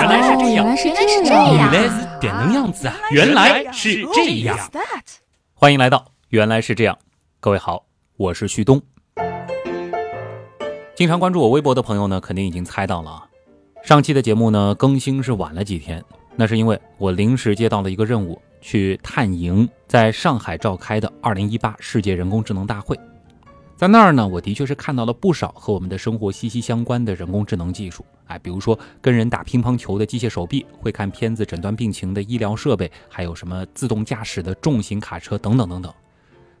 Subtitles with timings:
[0.00, 2.96] 原来是这样，原来是这样，原来是点能样子啊！
[3.10, 4.58] 原来是这样。
[5.52, 6.96] 欢迎来到原来是这样，
[7.38, 7.84] 各位好，
[8.16, 8.80] 我是旭东。
[10.94, 13.26] 经常关注我微博的朋友呢，肯定已经猜到了啊。
[13.82, 16.02] 上期的节目呢更新是晚了几天，
[16.34, 22.98] 那是因为我临时接到了一个任务，去探营在上海召开的2018世界人工智能大会。
[23.80, 35.90] 在那儿呢，我的确是看到了不少和我们的生活息息相关的人工智能技术，哎，比如说跟人打乒乓球的机械手臂，会看片子诊断病情的医疗设备，还有什么自动驾驶的重型卡车等等等等。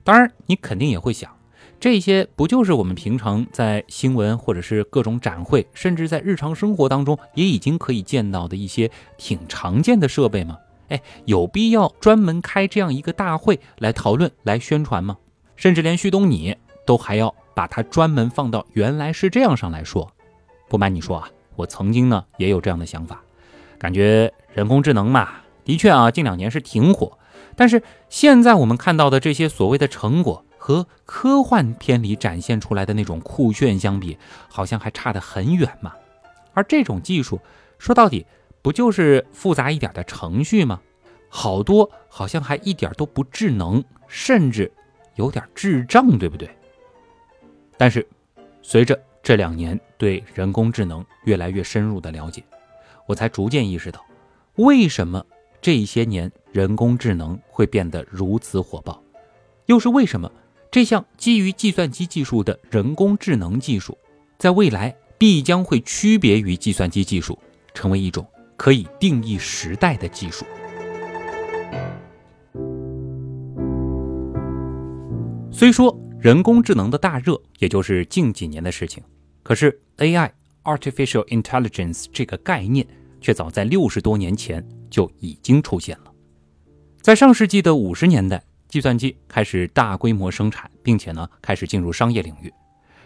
[0.02, 1.30] 当然，你肯定也会想，
[1.78, 10.56] 这些不就是我们平常在新闻或者是各种展会，甚至在日常生活当中也已经可以见到的一些挺常见的设备吗？
[10.88, 15.18] 哎，有必要专门开这样一个大会来讨论、来宣传吗？
[15.54, 16.56] 甚至连旭东你。
[16.90, 20.10] 都还要把它专门放到原来是这样上来说，
[20.68, 23.22] 不瞒你说啊，我曾经呢也有这样的想法，
[23.78, 25.28] 感觉人工智能嘛，
[25.64, 27.16] 的确啊近两年是挺火，
[27.54, 34.18] 但是现在我们看到的这些所谓的成果和科幻片里展现出来的那种酷炫相比，
[34.48, 35.92] 好像还差得很远嘛。
[36.54, 37.40] 而这种技术
[37.78, 38.26] 说到底
[38.62, 40.80] 不就是复杂一点的程序吗？
[41.28, 44.72] 好多好像还一点都不智能，甚至
[45.14, 46.50] 有点智障，对不对？
[47.80, 48.06] 但是，
[48.60, 52.44] 随着这两年对人工智能越来越深入的了解，
[53.06, 54.04] 我才逐渐意识到，
[54.56, 55.24] 为什么
[55.62, 59.02] 这些年人工智能会变得如此火爆，
[59.64, 60.30] 又是为什么
[60.70, 63.96] 这项基于计算机技术的人工智能技术，
[64.36, 67.38] 在未来必将会区别于计算机技术，
[67.72, 68.26] 成为一种
[68.58, 70.44] 可以定义时代的技术。
[75.50, 75.98] 虽说。
[76.20, 79.02] 人工智能的大热，也就是近几年的事情。
[79.42, 82.86] 可是 AI（Artificial Intelligence） 这个概念，
[83.22, 86.12] 却早在六十多年前就已经出现了。
[87.00, 92.52] 在上世纪的五十年代，计算机开始大规模生产，并且呢，开始进入商业领域。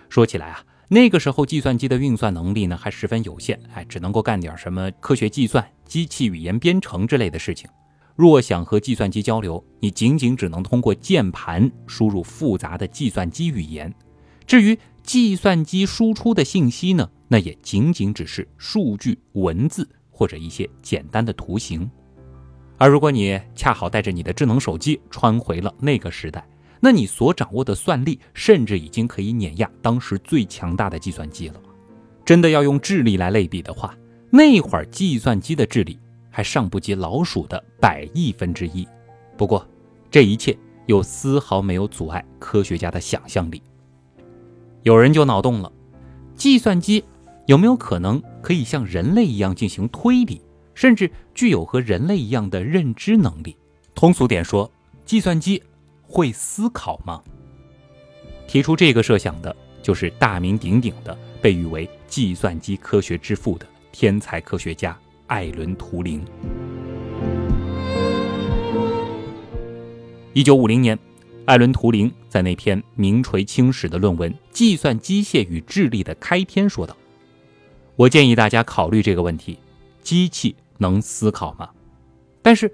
[0.09, 7.71] 说起来啊，那个时候计算机的运算能力呢，还十分有限，哎，只能够干点什么科学计算、机器语言编程之类的事情。
[8.17, 13.93] 若想和计算机交流，你仅仅只能通过键盘输入复杂的计算机语言。
[14.47, 21.91] 至于计算机输出的信息呢，那也仅仅只是数据、文字或者一些简单的图形。
[22.77, 26.47] 而如果你恰好带着你的智能手机穿回了那个时代，
[26.81, 31.61] 那你所掌握的算力甚至已经可以碾压当时最强大的计算机了。
[32.25, 33.97] 真的要用智力来类比的话，
[34.31, 35.99] 那会儿计算机的智力。
[36.34, 38.84] 还尚不及老鼠的百亿分之一，
[39.37, 39.65] 不过
[40.11, 43.62] 这一切又丝毫没有阻碍科学家的想象力。
[44.83, 45.72] 有人就脑洞了：
[46.34, 47.05] 计算机
[47.47, 50.43] 有没有可能可以像人类一样进行推理，
[50.75, 53.56] 甚至具有和人类一样的认知能力？
[53.95, 54.69] 通俗点说，
[55.05, 55.62] 计算机
[56.03, 57.22] 会思考吗？
[58.49, 64.99] 提出这个设想的就是大名鼎鼎的、被誉为计算机科学之父的天才科学家。
[65.27, 66.23] 艾伦·图灵。
[70.35, 70.99] 一九五零年，
[71.47, 76.95] 艾伦·图灵在那篇名垂青史的论文《计算机械与智力》的开篇说道
[77.97, 79.59] ：“我建议大家考虑这个问题：
[80.03, 81.71] 机器能思考吗？
[82.43, 82.71] 但是，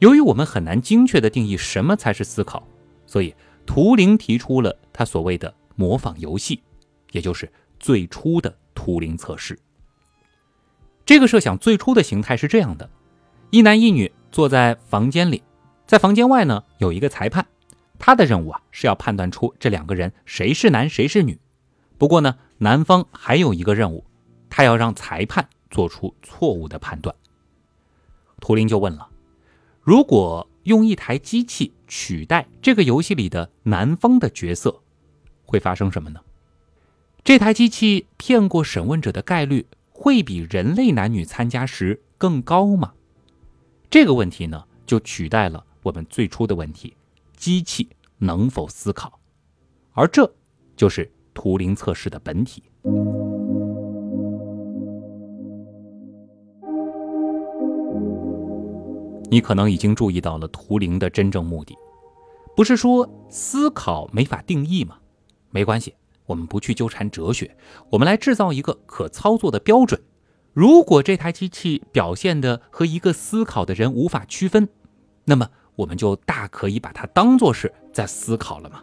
[0.00, 2.68] 由于我们很难精确的定义什么才是思考，
[3.06, 6.60] 所以图灵提出了他所谓的模仿游戏，
[7.12, 9.58] 也就是最初的图灵测试。”
[11.06, 12.90] 这个设想最初的形态是这样的：
[13.50, 15.44] 一男一女坐在房间里，
[15.86, 17.46] 在房间外呢有一个裁判，
[17.96, 21.38] 他的任务啊是要判断出这两个人谁是男谁是女。
[21.96, 24.04] 不过呢，男方还有一个任务，
[24.50, 27.14] 他要让裁判做出错误的判断。
[28.40, 29.08] 图灵就问了：
[29.80, 34.82] 如果用一台机器取代这个游戏里的男方的角色，
[35.44, 36.18] 会发生什么呢？
[37.22, 39.66] 这台机器骗过审问者的概率？
[39.98, 42.92] 会比人类男女参加时更高吗？
[43.88, 46.94] 这个问题呢，就取代了我们最初的问题：
[47.34, 47.88] 机器
[48.18, 49.18] 能否思考？
[49.94, 50.30] 而这
[50.76, 52.62] 就是图灵测试的本体。
[59.30, 61.74] 你可能已经注意到了图灵的真正目的，
[62.54, 64.98] 不是说思考没法定义吗？
[65.50, 65.94] 没关系。
[66.26, 67.56] 我们不去纠缠哲学，
[67.90, 70.00] 我们来制造一个可操作的标准。
[70.52, 74.68] 如果这台机器表现的和一个思考的人无法区分，
[75.24, 78.82] 那么我们就大可以把它当做是在思考了嘛。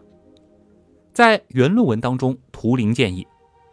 [1.12, 3.28] 在原论文当中，图灵建议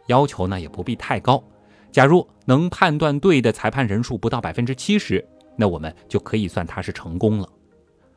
[0.07, 1.43] 要求呢也不必太高，
[1.91, 7.47] 假如能判断对的裁判人数不到百分之七十，那我们就可以算它是成功了。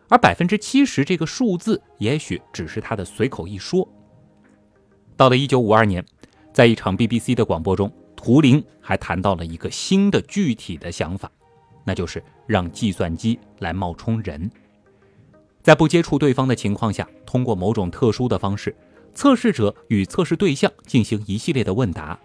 [0.09, 3.89] 而百分之七十这个数字，也许只是他的随口一说。
[5.17, 6.05] 到了一九五二年，
[6.53, 11.31] 在一场 BBC 的广播中，图灵还谈到了一个新的具体的想法，
[11.85, 14.51] 那就是让计算机来冒充人，
[15.63, 18.75] 在不接触对方的情况下，通过某种特殊的方式，
[19.15, 22.19] 测试者与测试对象进行一系列的问答。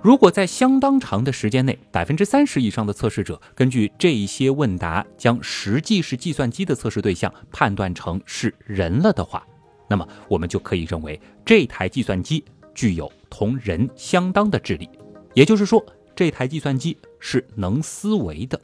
[0.00, 9.46] 如果在相当长的时间内，百分之三十以上的测试者根据这一些问答将实际是计算机的测试对象判断成是人了的话，
[9.92, 12.42] 那么我们就可以认为这台计算机
[12.74, 14.88] 具有同人相当的智力，
[15.34, 15.84] 也就是说，
[16.16, 18.58] 这台计算机是能思维的。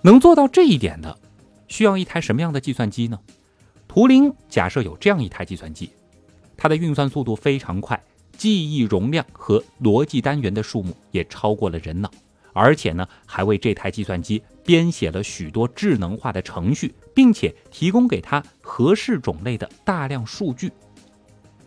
[0.00, 1.18] 能做到这一点的，
[1.68, 3.20] 需要一台什么样的计算机呢？
[3.86, 5.90] 图灵假设有这样一台计算机，
[6.56, 8.02] 它的运算速度非常快。
[8.38, 12.10] 记忆容量和逻辑单元的数目也超过了人脑，
[12.52, 20.72] 而且呢，还为这台计算机编写了许多智能化的程序，并且提供给它合适种类的大量数据。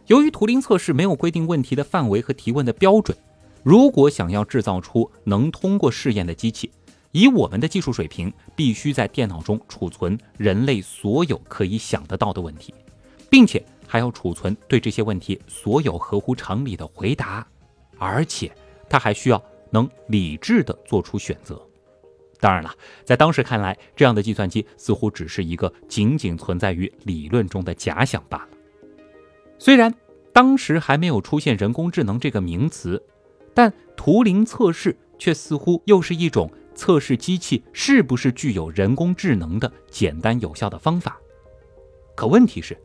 [0.08, 3.18] 由于图灵测试没有规定问题的范围和提问的标准，
[3.64, 6.70] 如果想要制造出能通过试验的机器，
[7.12, 12.74] 以我们的技术水平，必须在电脑中储存人类所有可以想得到的问题，
[13.30, 13.64] 并且。
[13.86, 17.46] 还要储存对这些问题所有合乎常理的回答，
[18.00, 18.52] 而且
[18.90, 19.40] 他还需要
[19.74, 21.62] 能理智地做出选择。
[22.40, 22.74] 当然了，
[23.04, 28.50] 在当时看来，这样的计算机似乎只是一个仅仅存在于理论中的假想罢了。
[29.58, 29.94] 虽然
[30.32, 33.04] 当时还没有出现人工智能这个名词，
[33.54, 41.18] 但图灵测试却似乎又是一种测试机器是不是具有人工智能的简单有效的方法。
[42.16, 42.78] 可问题是。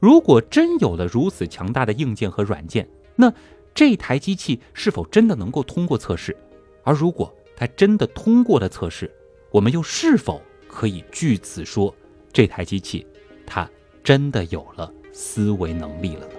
[0.00, 3.32] 如果真有了如此强大的硬件和软件，那
[3.74, 6.36] 这台机器是否真的能够通过测试？
[6.82, 9.10] 而如果它真的通过了测试，
[9.50, 11.94] 我们又是否可以据此说
[12.32, 13.06] 这台机器
[13.46, 13.68] 它
[14.04, 16.34] 真的有了思维能力了呢？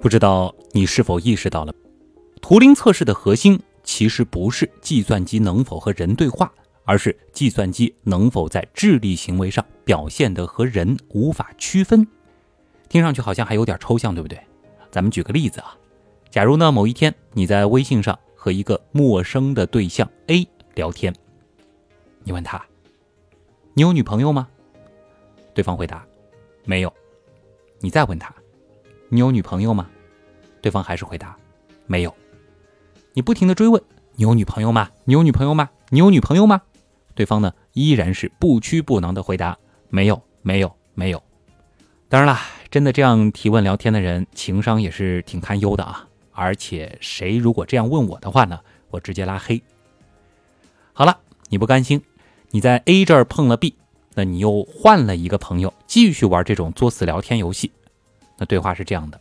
[0.00, 1.74] 不知道你是否意识到了，
[2.40, 6.52] 图灵测试的核心其实不是计算机能否和人对话。
[6.88, 12.08] 而是计算机能否在智力行为上表现的和人无法区分，
[12.88, 14.36] 听上去好像还有点抽象，对不对？
[14.90, 15.76] 咱们举个例子啊，
[16.28, 20.44] 假如呢某一天你在微信上和一个陌生的对象 A
[20.74, 21.14] 聊天，
[22.24, 22.60] 你问他
[23.74, 24.48] ：“你有女朋友吗？”
[25.54, 26.04] 对方回答
[26.66, 26.92] ：“没有。”
[27.78, 28.34] 你再问他
[29.08, 29.88] ：“你有女朋友吗？”
[30.60, 31.36] 对方还是回答
[31.86, 32.12] ：“没有。”
[33.14, 33.80] 你不停的追问
[34.16, 34.90] ：“你有女朋友吗？
[35.04, 35.70] 你有女朋友吗？
[35.90, 36.62] 你有女朋友吗？”
[37.14, 39.56] 对方呢依然是不屈不挠的回答
[39.88, 41.22] ：“没有，没有，没有。”
[42.08, 42.38] 当然了，
[42.70, 46.08] 真的这样提问聊天的人，情商也是挺堪忧的啊！
[46.32, 48.60] 而且谁如果这样问我的话呢，
[48.90, 49.60] 我直接拉黑。
[50.92, 51.18] 好了，
[51.48, 52.00] 你不甘心，
[52.50, 53.74] 你在 A 这儿碰了 B，
[54.14, 57.72] 那你又换了一个朋友，继续玩这种作死聊天游戏。
[58.38, 59.20] 那对话是这样的：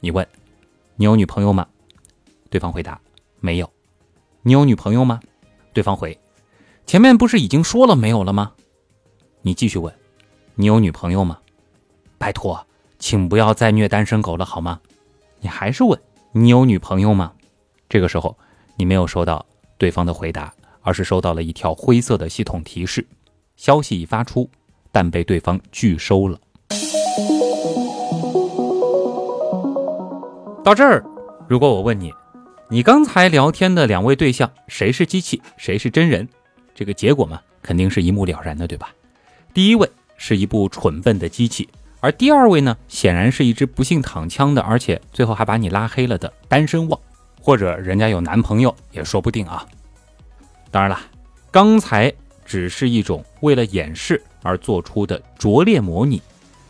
[0.00, 0.26] 你问，
[0.96, 1.66] 你有女朋友吗？
[2.48, 3.00] 对方回答：
[3.40, 3.70] 没有。
[4.42, 5.20] 你有女朋友吗？
[5.72, 6.18] 对方回。
[6.86, 8.52] 前面不是已经说了没有了吗？
[9.42, 9.92] 你继续问，
[10.62, 11.38] 你有女朋友吗？
[12.18, 12.64] 拜托，
[13.00, 14.78] 请不要再虐单身狗了好吗？
[15.40, 16.00] 你还是问
[16.30, 17.32] 你有女朋友吗？
[17.88, 18.38] 这个时候
[18.76, 19.44] 你没有收到
[19.76, 23.04] 对方的回答，而是收到了一条灰色的系统提示：
[23.56, 24.48] 消息已发出，
[24.92, 26.38] 但被对方拒收了。
[30.62, 31.04] 到这儿，
[31.48, 32.14] 如果我问你，
[32.70, 36.28] 你刚才聊天的两位对象谁是机器，谁是真人？
[36.72, 38.94] 这个结果嘛，肯定是一目了然的，对吧？
[39.52, 39.90] 第一位
[40.24, 47.00] 是一部蠢笨的机器，而第二位呢，显然是一只不幸躺枪的，而且最后还把你拉黑了的单身汪，
[47.40, 49.66] 或者人家有男朋友也说不定啊。
[50.70, 51.00] 当然了，
[51.50, 52.12] 刚才
[52.44, 56.22] 只是一种为了掩饰而做出的拙劣模拟，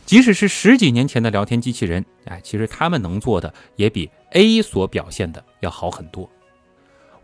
[0.07, 6.27] 即使是十几年前的聊天机器人，哎，其实他们能做的也比 A 所表现的要好很多。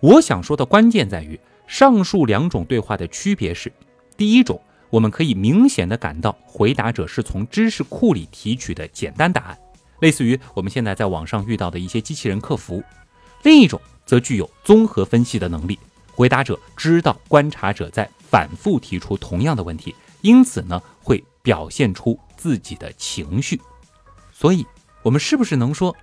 [0.01, 1.41] 我想说的关键在于。
[1.67, 3.71] 上述两种对话的区别是：
[4.17, 4.59] 第一种，
[4.91, 9.59] 我们可以明显的感到回答者是从知识库里提取的简单答案，
[10.01, 12.81] 类似于我们现在在网上遇到的一些机器人客服；
[13.43, 15.79] 另一种则具有综合分析的能力，
[16.15, 23.61] 回答者知道观察者在反复提出同样的问题，因此呢会表现出自己的情绪。
[24.33, 24.65] 所以，
[25.03, 25.95] 我们是不是能说，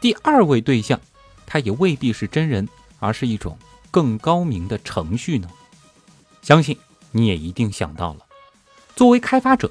[0.00, 1.00] 第二位对象，
[1.46, 3.58] 他也未必是真人，而是一种？
[3.90, 5.50] 更高明的程序呢？
[6.40, 6.74] 相信
[7.12, 8.20] 你也一定想到了。
[8.96, 9.70] 作为开发者，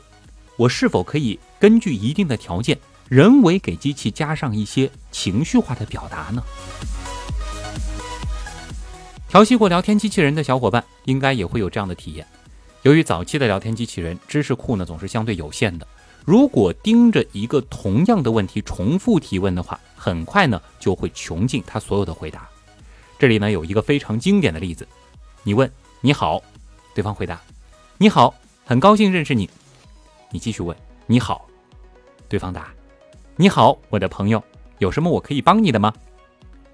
[0.56, 2.80] 我是否可以根据一定的条件，
[3.10, 6.42] 人为给机器加上一些情绪化的表达呢？
[9.28, 12.28] 调戏过聊天机器人的小伙伴应该也会有这样的体验。
[12.82, 15.88] 由于早期的聊天机器人知识库呢总是相对有限的，
[16.26, 22.50] 如果盯着一个同样的问题重复提问的话，很快呢就会穷尽他所有的回答。
[23.18, 24.86] 这里呢有一个非常经典的例子：
[25.44, 25.72] 你问
[26.02, 26.42] 你好，
[26.94, 27.42] 对方回答
[27.98, 28.34] 你好，
[28.66, 29.50] 很高兴认识你。
[30.30, 30.76] 你继续问
[31.08, 31.48] 你好，
[32.28, 32.72] 对方答
[33.36, 34.44] 你好，我的朋友，
[34.80, 35.94] 有什么我可以帮你的吗？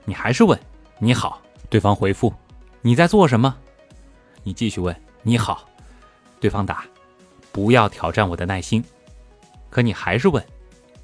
[0.06, 0.60] 你还是问
[1.00, 2.34] 你好，对方回复。
[2.82, 3.56] 你在做什么？
[4.44, 4.96] 你继续问。
[5.24, 5.68] 你好，
[6.40, 6.86] 对方答
[7.52, 8.82] ：“不要挑战我的耐心。”
[9.70, 10.46] 可你还是问。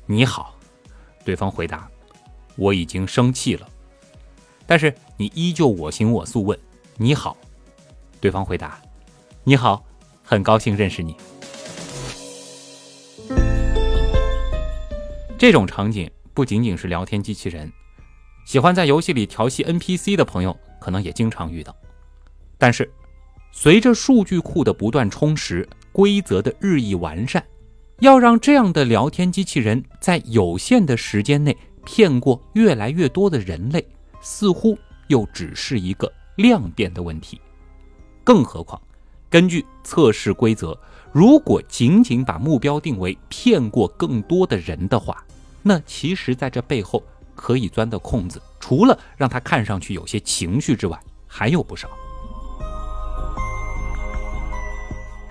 [0.05, 0.57] 你好，
[1.25, 1.89] 对方回答
[2.55, 3.67] ：“我已经生气了。”
[4.65, 6.57] 但是你依旧我行我素问。
[6.95, 7.35] 你好，
[8.21, 8.79] 对方回答
[9.45, 9.85] ：“你好，
[10.23, 11.13] 很高兴认识你。”
[15.37, 17.69] 这种场景不仅仅是聊天机器人，
[18.45, 20.57] 喜欢在游戏里调戏 NPC 的朋友。
[20.79, 21.73] 可能也经常遇到，
[22.57, 22.91] 但是
[23.53, 27.41] 随着数据库的不断充实，规则的日益完善，
[27.99, 33.87] 要让这样的聊天机器人在有限的时间内骗过越来越多的人类，
[34.19, 37.39] 似乎又只是一个量变的问题。
[38.25, 38.81] 更何况，
[39.33, 40.77] 根据测试规则，
[41.11, 45.25] 如果仅仅把目标定为骗过更多的人的话，
[45.63, 47.01] 那其实在这背后。
[47.35, 51.89] 可以钻的空子，除了让他看上去有些情绪之外，还有不少。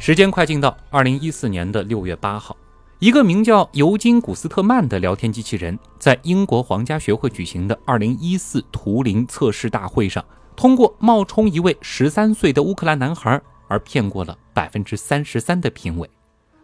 [0.00, 2.56] 时间快进到二零一四年的六月八号，
[2.98, 10.24] 一个名叫尤金·古斯特曼的聊天机器人，在英国皇家学会举行的二零一四图灵测试大会上，
[10.56, 16.08] 通过冒充一位十三岁的乌克兰男孩而骗过了百分之三十三的评委。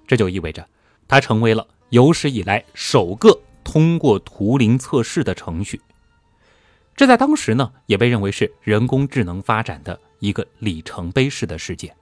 [0.06, 0.66] 这就意味着，
[1.06, 3.40] 他成为了有史以来首个。
[3.64, 5.78] 通过图灵测试的程序，
[6.96, 11.94] 这在当时呢也被认为是人工智能发展的一个里程碑式的事件。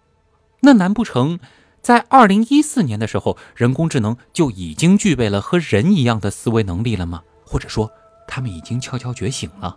[0.61, 1.41] 那难不成
[1.83, 7.25] 在二零一四年的时候，人工智能就已经具备了和人一样的思维能力了吗？
[7.45, 7.91] 或者说，
[8.29, 9.77] 他们已经悄悄觉醒了？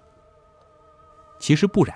[1.40, 1.96] 其实不然。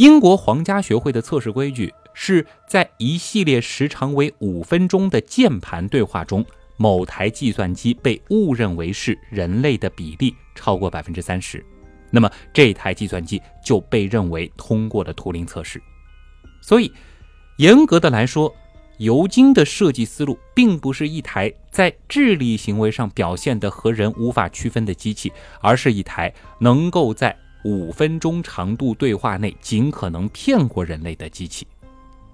[0.00, 6.42] 英国皇家学会的测试规矩是在一系列时长为五分钟的键盘对话中。
[6.78, 11.62] 某台计算机被误认为是人类的比例超过百分之三十，
[12.10, 15.78] 那么这台计算机就被认为通过了图灵测试。
[16.62, 16.90] 所以，
[17.58, 18.50] 严格的来说，
[18.96, 25.30] 尤金的设计思路并不是一台在智力行为上表现的和人无法区分的机器，
[25.60, 31.66] 而是一台能够在五分钟长度对话内尽可能骗过人类的机器。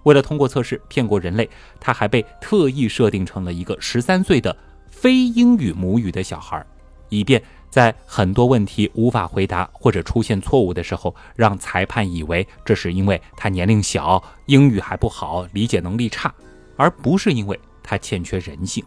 [0.04, 1.48] 为了通过测试骗过人类，
[1.80, 4.56] 他还被特意设定成了一个十三岁的
[4.88, 6.64] 非英语母语的小孩，
[7.08, 16.32] 以便在很多问题无法回答或者出现错误的时候，让裁判以为这是因为他年龄小、英语还不好、理解能力差，
[16.76, 18.84] 而不是因为他欠缺人性。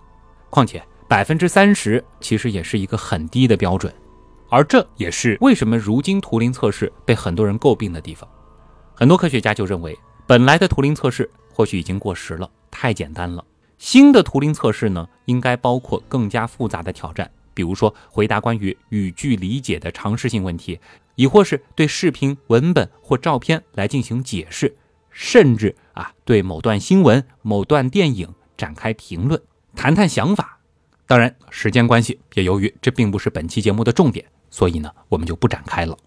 [0.50, 3.94] 况且百分之三十其实也是一个很低的标准，
[4.50, 8.30] 而这也是为什么如今图灵测试被很多人诟病的地方。
[8.94, 9.98] 很多科学家就认为。
[10.28, 13.44] 本来的图灵测试或许已经过时了，太简单了。
[13.80, 20.80] 新的图灵测试呢，应该包括更加复杂的挑战，比如说回答关于语句理解的常识性问题，
[21.16, 24.78] 亦或是对视频、文本或照片来进行解释，
[25.10, 29.42] 甚至啊对某段新闻、某段电影展开评论，
[29.76, 30.60] 谈谈想法。
[31.08, 35.98] 当然，时间关系，也由于这并不是本期节目的重点，所以呢，我们就不展开了。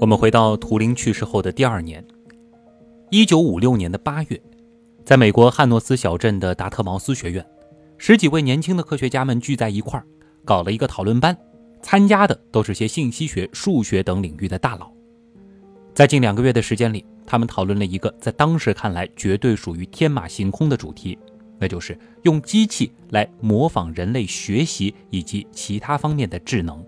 [0.00, 2.04] 我们回到图灵去世后的第二年，
[3.10, 4.42] 一九五六年的八月，
[5.04, 7.46] 在美国汉诺斯小镇的达特茅斯学院，
[7.98, 10.04] 十几位年轻的科学家们聚在一块儿，
[10.44, 11.36] 搞了一个讨论班。
[11.84, 14.88] 参加的都是些信息学、数学等领域的大佬。
[15.92, 21.18] 在近两个月的时间里，他们讨论了一个在当时看来绝对属于天马行空的主题，
[21.62, 26.84] 那就是用机器来模仿人类学习以及其他方面的智能。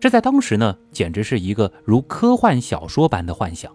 [0.00, 3.72] 这在当时呢，简直是一个如科幻小说般的幻想。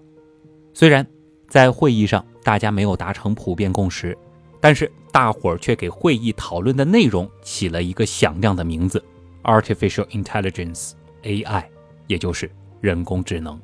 [0.74, 1.08] 虽然
[1.48, 4.18] 在会议上大家没有达成普遍共识，
[4.60, 9.02] 但是大伙儿却给会议讨论的内容起了一个响亮的名字
[9.44, 11.64] ：Artificial Intelligence（AI），
[12.08, 12.52] 也就是
[12.82, 13.58] 人工智能。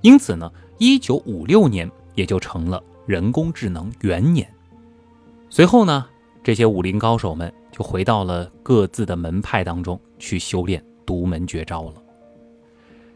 [0.00, 4.50] 因此呢，1956年也就成了人工智能元年。
[5.50, 6.06] 随后呢，
[6.42, 10.82] 这些武林高手们就回到了各自的门派当中去修炼。
[11.06, 11.94] 独门绝招了。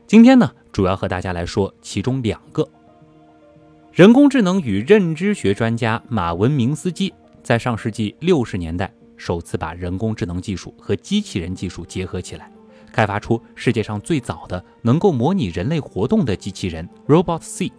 [0.06, 2.66] 今天呢，主要和大家来说其中两个。
[3.92, 7.12] 人工智能与认知学专家马文明斯基
[7.42, 12.50] 在上世纪六十年代首次把人工智能技术和机器人技术结合起来，
[12.90, 17.70] 开发出世界上最早的能够模拟人类活动的机器人 Robot C。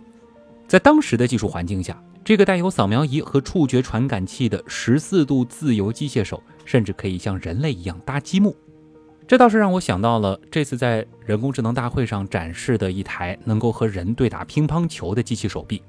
[0.68, 8.56] 在当时的技术环境下，这个带有扫描仪和触觉传感器的十四度自由机械手，甚至可以像人类一样搭积木。
[9.28, 15.82] 这倒是让我想到了这次在人工智能大会上展示的一台能够和人对打乒乓球的机器手臂。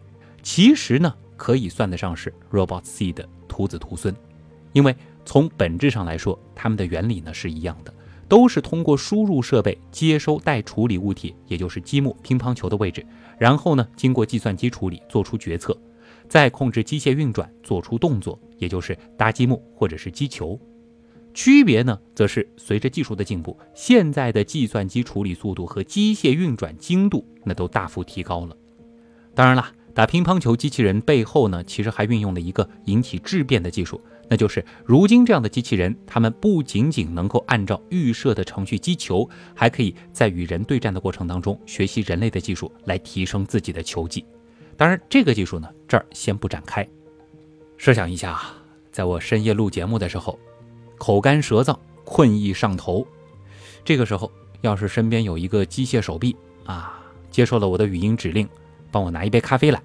[0.43, 4.13] 其实呢，可以算得上是 Robot C 的徒子徒孙，
[4.73, 7.95] 因为从本质上来说，它们的原理呢是一样的，
[8.29, 13.07] 都是通过输入设备接收待处理物体，也就是积木、乒乓球的位置，
[13.39, 15.77] 然后呢经过计算机处理做出决策，
[16.29, 20.59] 再控制机械运转做出动作，也就是搭积木或者是击球。
[21.33, 28.57] 区别呢，则是随着技术的进步，现在的计算机处理速度和机械运转精度那都大幅提高了。
[29.35, 29.67] 当然了。
[29.95, 44.25] 打乒乓球机器人背后呢，其实还运用了一个引起质变的技术，那就是如今这样的机器人，它们不仅仅能够按照预设的程序击球，还可以在与人对战的过程当中学习人类的技术来提升自己的球技。
[44.77, 46.87] 当然，这个技术呢，这儿先不展开。
[47.77, 48.55] 设想一下啊，
[48.91, 50.39] 在我深夜录节目的时候，
[50.99, 53.07] 口干舌燥、困意上头，
[53.85, 58.49] 这个时候要是身边有一个机械手臂啊，接受了我的语音指令。
[58.91, 59.83] 帮我拿一杯咖啡来，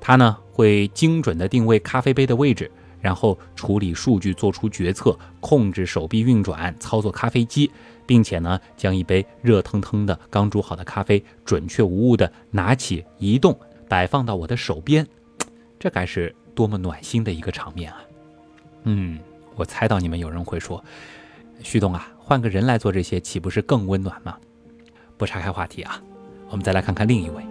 [0.00, 2.70] 它呢会精准的定位咖啡杯的位置，
[3.00, 7.68] 然后处理数据，做出决策，控制手臂运转，操作咖啡机，
[8.06, 13.58] 并且呢将一杯热腾腾的刚煮好的咖啡准确无误的拿起、移动、
[13.92, 15.06] 摆放到我的手边，
[15.78, 18.00] 这该是多么暖心的一个场面啊！
[18.84, 19.18] 嗯，
[19.54, 20.82] 我猜到你们有人会说，
[21.62, 24.38] 旭东啊，换个人来做这些，岂不是更温暖吗？
[25.18, 26.02] 不岔开话题啊，
[26.48, 27.44] 我们再来看看另一位。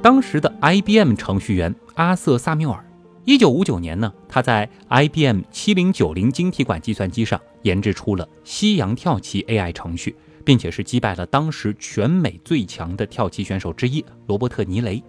[0.00, 2.84] 当时的 IBM 程序员阿瑟·萨缪尔，
[3.24, 10.14] 一九五九年呢，他在 IBM 七零九零晶体管计算机上研制出了西洋跳棋 AI 程序，
[10.48, 15.02] 并且是击败了当时全美最强的跳棋选手之一罗伯特·尼雷。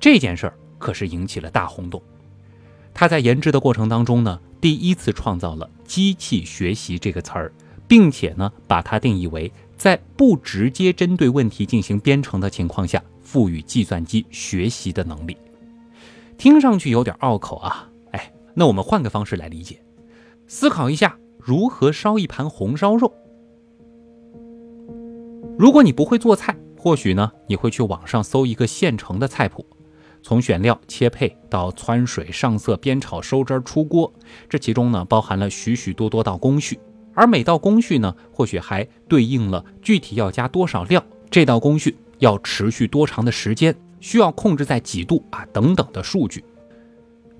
[0.00, 2.02] 这件事儿可是引起了大轰动。
[2.92, 7.52] 他在研制的过程当中呢，第一次创造了“机器学习”这个词儿，
[7.86, 13.00] 并且呢，把它定义为在不直接针对问题进行编程的情况下。
[13.22, 15.36] 赋予计算机学习的能力，
[16.36, 17.88] 听上去有点拗口啊！
[18.10, 19.80] 哎，那我们换个方式来理解，
[20.48, 23.14] 思考一下如何烧一盘红烧肉。
[25.58, 29.64] 如果你不会做菜，或许呢你会去网上搜一个现成的菜谱，
[30.22, 34.12] 从选料、切配到汆水、上色、煸炒、收汁、出锅，
[34.48, 36.78] 这其中呢包含了许许多多道工序，
[37.14, 41.96] 而每道工序呢或许还对应了具体要加多少料，这道工序。
[42.18, 43.74] 要持续多长的时间？
[43.98, 45.44] 需要控制在几度啊？
[45.52, 46.44] 等等的数据。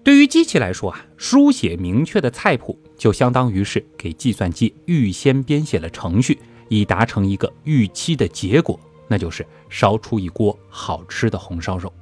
[0.02, 6.36] 对于机器来说啊，书写明确的菜谱就相当于是给计算机预先编写了程序，
[6.74, 11.92] 以达成一个预期的结果，那就是烧出一锅好吃的红烧肉。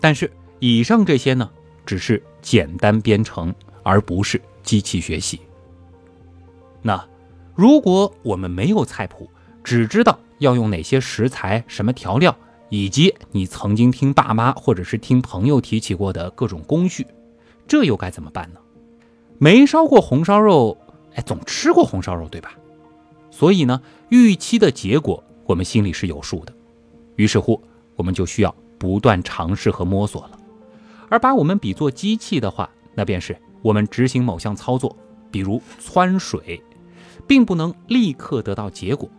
[0.00, 0.30] 但是
[0.60, 1.50] 以上这些呢，
[1.84, 5.38] 只是简单编程，而不是机器学习。
[6.80, 7.06] 那
[7.54, 9.28] 如果我们没有菜谱，
[9.62, 10.18] 只知道。
[10.38, 12.36] 要用哪些食材、什么调料，
[12.68, 17.06] 以及你曾经听爸妈或者是听朋友提起过的各种工序，
[17.68, 18.58] 这又该怎么办呢？
[19.38, 20.76] 没烧过红烧肉，
[21.14, 22.52] 哎，总吃过红烧肉对吧？
[23.34, 26.54] 所以呢，预期的结果我们心里是有数的。
[27.16, 27.60] 于是乎，
[27.96, 30.38] 我们就需要不断尝试和摸索了。
[31.08, 34.96] 而把我们比作机器的话，那便是我们执行某项操作，
[35.32, 36.62] 比如汆水，
[37.26, 39.10] 并不能立刻得到结果。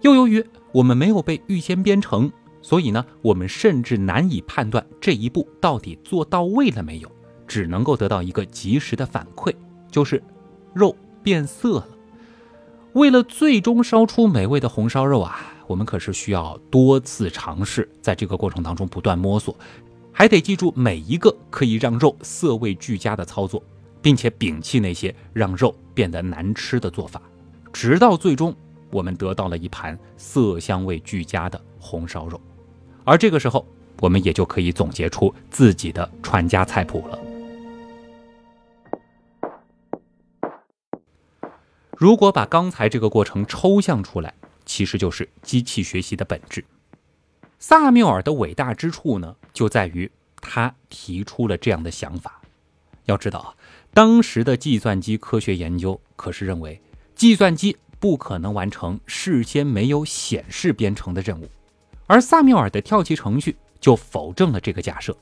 [0.00, 0.42] 又由于
[0.72, 7.12] 我们没有被预先编程，所以呢，我们甚至难以判断这一步到底做到位了没有，
[7.46, 9.54] 只能够得到一个及时的反馈，
[9.90, 10.22] 就是
[10.72, 11.88] 肉变色了。
[12.94, 19.54] 为了最终烧出美味的红烧肉啊，我们可是需要多次尝试，在这个过程当中不断摸索，
[20.12, 23.62] 还得记住每一个可以让肉色味俱佳的操作，
[24.02, 27.22] 并且摒弃那些让肉变得难吃的做法，
[27.72, 28.54] 直到最终。
[28.90, 32.40] 我们得到了一盘色香味俱佳的红烧肉，
[33.04, 33.64] 而这个时候，
[34.00, 37.16] 我们也就可以总结出自己的传家菜谱了。
[42.00, 44.32] 如果把刚才这个过程抽象出来，
[44.64, 46.64] 其实就是机器学习的本质。
[47.58, 50.10] 萨缪尔的伟大之处呢，就在于
[50.40, 52.40] 他提出了这样的想法。
[53.04, 53.54] 要知道啊，
[53.92, 56.80] 当时的计算机科学研究可是认为
[57.14, 57.76] 计算机。
[57.98, 61.46] 不可能完成事先没有显示编程的任务，
[62.06, 65.14] 而萨缪尔的跳棋程序就否证了这个假设。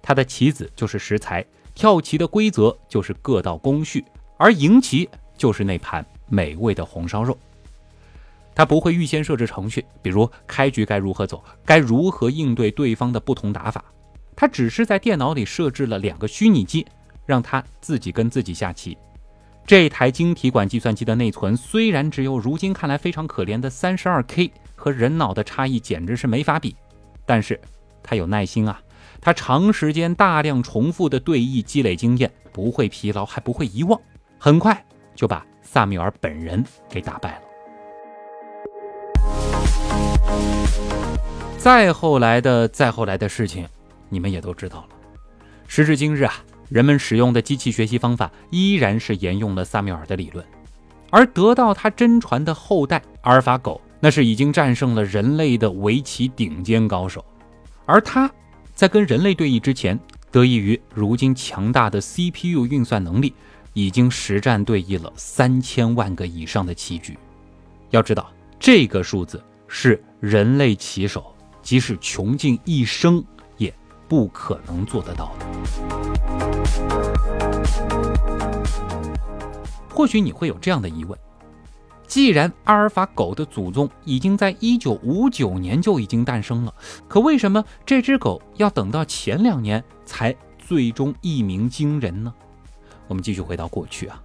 [0.00, 4.04] 他的棋子就是食材，跳棋的规则就是各道工序，
[4.36, 5.08] 而赢棋
[5.42, 7.36] 就是那盘美味的红烧肉。
[8.54, 13.84] 他不会预先设置程序，比如开局该如何走，该如何应对对方的不同打法。
[14.36, 16.86] 他只是在电脑里设置了两个虚拟机，
[17.26, 18.96] 让他自己跟自己下棋。
[19.66, 26.76] 这台晶体管计算机的内存虽然只有如今看来非常可怜的三十二 K，和人脑的差异简直是没法比，
[27.26, 27.60] 但是
[28.00, 28.80] 他有耐心啊，
[29.20, 34.00] 他长时间大量重复的对弈积累经验，不会疲劳，还不会遗忘，
[34.38, 37.42] 很快就把萨米尔本人给打败了。
[41.58, 43.68] 再后来的再后来的事情，
[44.08, 44.88] 你们也都知道了。
[45.68, 46.34] 时至今日啊，
[46.68, 50.44] 人们使用的机器学习方法依然是沿用了萨缪尔的理论，
[51.10, 57.24] 而得到他真传的后代阿尔法狗，那是已经战胜了人类的围棋顶尖高手。
[57.86, 58.30] 而他
[58.74, 59.98] 在跟人类对弈之前，
[60.30, 63.32] 得益于如今强大的 CPU 运算能力，
[63.72, 67.18] 已经实战对弈了三千万个以上的棋局。
[67.90, 71.34] 要知道，这个数字是人类棋手。
[71.62, 73.24] 即使穷尽一生，
[73.56, 73.72] 也
[74.08, 75.46] 不可能做得到的。
[79.88, 81.16] 或许你会有这样的疑问：
[82.04, 86.74] 既然阿尔法狗的祖宗已经在一九五九年就已经诞生了，
[87.06, 92.34] 可为什么这只狗要等到前两年才最终一鸣惊人呢？
[93.12, 94.20] 我们继续回到过去啊，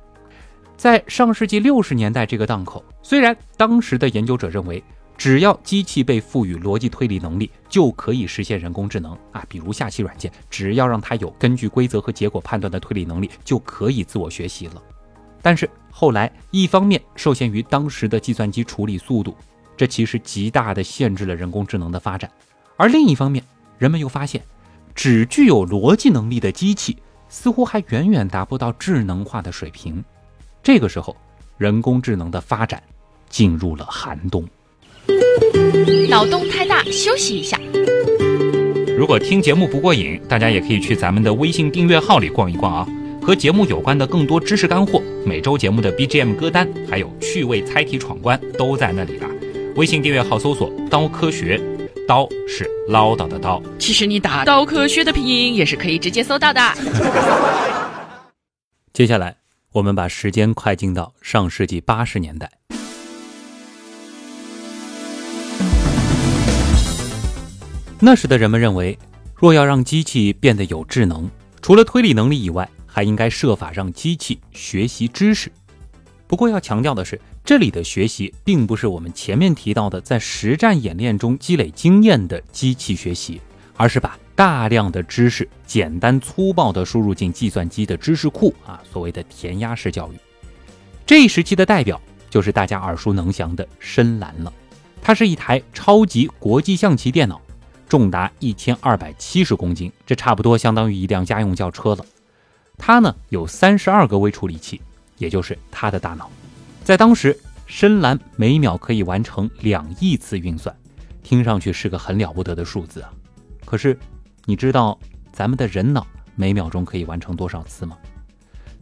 [0.78, 4.84] 在上世纪六十年代这个档口，虽然当时的研究者认为。
[5.20, 9.44] 只要机器被赋予逻辑推理能力，就可以实现人工智能啊！
[9.50, 14.84] 比如下棋软件，只要让它有根据规则和结果判断的推理能力，就可以自我学习了。
[15.42, 19.36] 但是后来，一方面受限于当时的计算机处理速度，
[19.76, 22.30] 这其实极大的限制了人工智能的发展；
[22.76, 23.44] 而另一方面，
[23.80, 24.44] 人们又发现，
[24.94, 26.96] 只具有逻辑能力的机器
[27.30, 30.04] 似乎还远远达不到智能化的水平。
[30.64, 31.16] 这个时候，
[31.58, 32.82] 人工智能的发展
[33.30, 34.46] 进入了寒冬。
[36.10, 37.60] 脑洞太大，休息一下。
[38.98, 42.88] 如果听节目不过瘾，大家也可以去咱们的微信订阅号里逛一逛啊。
[43.22, 49.28] 和节目有关的更多知识干货，每周节目的 BGM 歌单，还有趣味猜题闯关，都在那里了。
[49.76, 51.62] 微信订阅号搜索“刀科学”，
[52.08, 53.62] 刀是唠叨的刀。
[53.78, 56.62] 其实你打“刀科学”的拼音也是可以直接搜到的。
[58.94, 59.36] 接下来，
[59.74, 62.50] 我们把时间快进到上世纪八十年代。
[68.00, 68.98] 那时的人们认为，
[69.36, 71.30] 若要让机器变得有智能，
[71.62, 75.52] 除了推理能力以外，还应该设法让机器学习知识。
[76.26, 83.40] 不过要强调的是，这里的学习并不是我们前面提到的在实战演练中积累经验的机器学习，
[83.78, 90.18] 而是把大量的知识简单粗暴地输入进计算机的知识库啊，所谓的填鸭式教育。
[91.06, 94.52] 这一时期的代表就是大家耳熟能详的深蓝了，
[95.02, 97.42] 它是一台超级国际象棋电脑。
[97.88, 102.06] 重达一千二百七十公斤，这差不多相当于一辆家用轿车了。
[102.78, 104.82] 它呢有三十二个微处理器，
[105.18, 106.30] 也就是它的大脑。
[106.88, 110.74] 在当时，深蓝每秒可以完成两亿次运算，
[111.22, 113.12] 听上去是个很了不得的数字啊。
[113.66, 114.00] 可是，
[114.46, 114.98] 你知道
[115.34, 117.98] 咱们的人脑每秒钟可以完成多少次吗？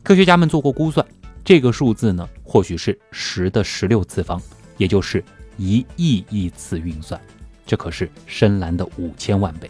[0.03, 1.03] 科学家们做过估算，
[1.43, 4.39] 这个数字呢，或许是十的十六次方，
[4.77, 5.23] 也就是
[5.57, 7.19] 一亿亿次运算。
[7.65, 9.67] 这可是深蓝的五千万倍，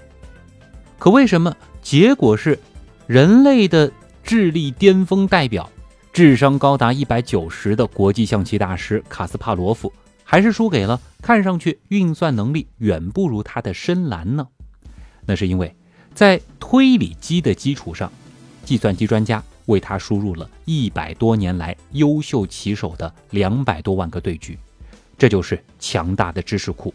[1.00, 2.60] 可为什么结果是
[3.08, 3.90] 人类的
[4.26, 5.72] 智力巅峰代表，
[6.16, 9.92] 智商高达一百九十的国际象棋大师卡斯帕罗夫，
[10.24, 14.48] 还是输给了看上去运算能力远不如他的深蓝呢？
[15.26, 15.76] 那是因为
[16.14, 18.10] 在推理机的基础上，
[18.64, 24.58] 计算机专家为他输入了一百多年来优秀棋手的两百多万个对局，
[25.18, 26.94] 这就是强大的知识库。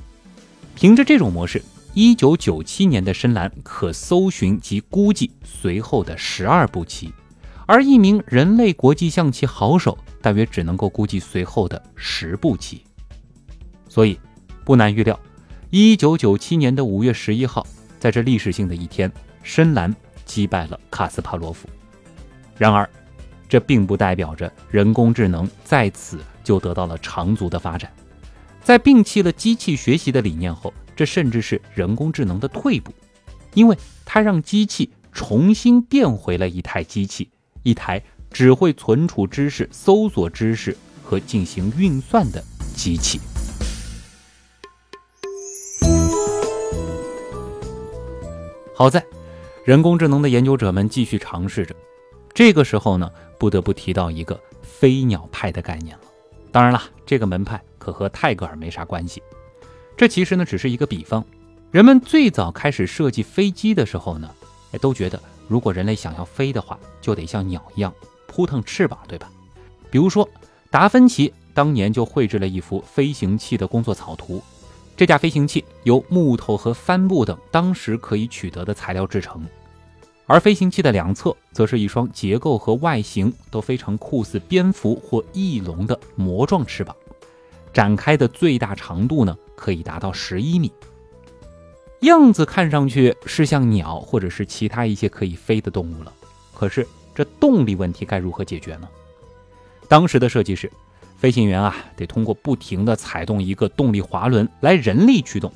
[0.74, 7.12] 凭着这种模式，一九九七年的深蓝可搜寻及估计随后的十二步棋，
[7.70, 12.82] 而一名人类国际象棋好手大约只能够估计随后的十步棋。
[13.88, 14.18] 所以，
[14.64, 15.16] 不难预料，
[15.70, 17.64] 一九九七年的五月十一号，
[18.00, 19.08] 在这历史性的一天，
[19.44, 21.68] 深蓝击败了卡斯帕罗夫。
[22.56, 22.90] 然而，
[23.48, 27.88] 这并不代表着人工智能在此就得到了长足的发展。
[28.64, 32.92] 在摒弃了机器学习的理念后，这甚至是人工智能的退步，
[33.54, 37.30] 因为它让机器重新变回了一台机器，
[37.62, 42.42] 一台只会存储知识、搜索知识和进行运算的
[42.74, 43.20] 机器。
[48.74, 49.04] 好在，
[49.64, 51.74] 人工智能的研究者们继续尝试着。
[52.32, 56.04] 这个时候呢，不得不提到一个飞鸟派的概念了。
[56.50, 59.22] 当然了，这个门派可和泰戈尔没啥关系。
[59.96, 61.22] 这其实呢，只是一个比方。
[61.70, 64.34] 人们最早开始设计飞机的时候呢，
[64.72, 65.20] 哎，都觉得
[65.50, 67.92] 如果人类想要飞的话，就得像鸟一样
[68.28, 69.28] 扑腾翅膀，对吧？
[69.90, 70.26] 比如说，
[70.70, 74.40] 达芬奇当年就绘制了一幅飞行器的工作草图。
[74.96, 79.44] 这架飞行器由木头和帆布等当时可以取得的材料制成，
[80.26, 86.94] 而飞行器的两侧则是一双结构和外形都非常酷似蝙蝠或翼龙的膜状翅膀，
[87.72, 90.70] 展开的最大长度呢可以达到十一米。
[92.00, 96.12] 样子看上去是像鸟或者是其他一些可以飞的动物了，
[96.54, 98.88] 可是这动力问题该如何解决呢？
[99.88, 100.70] 当时的设计是。
[101.18, 105.52] 飞行员啊，得通过不停地踩动一个动力滑轮来人力驱动，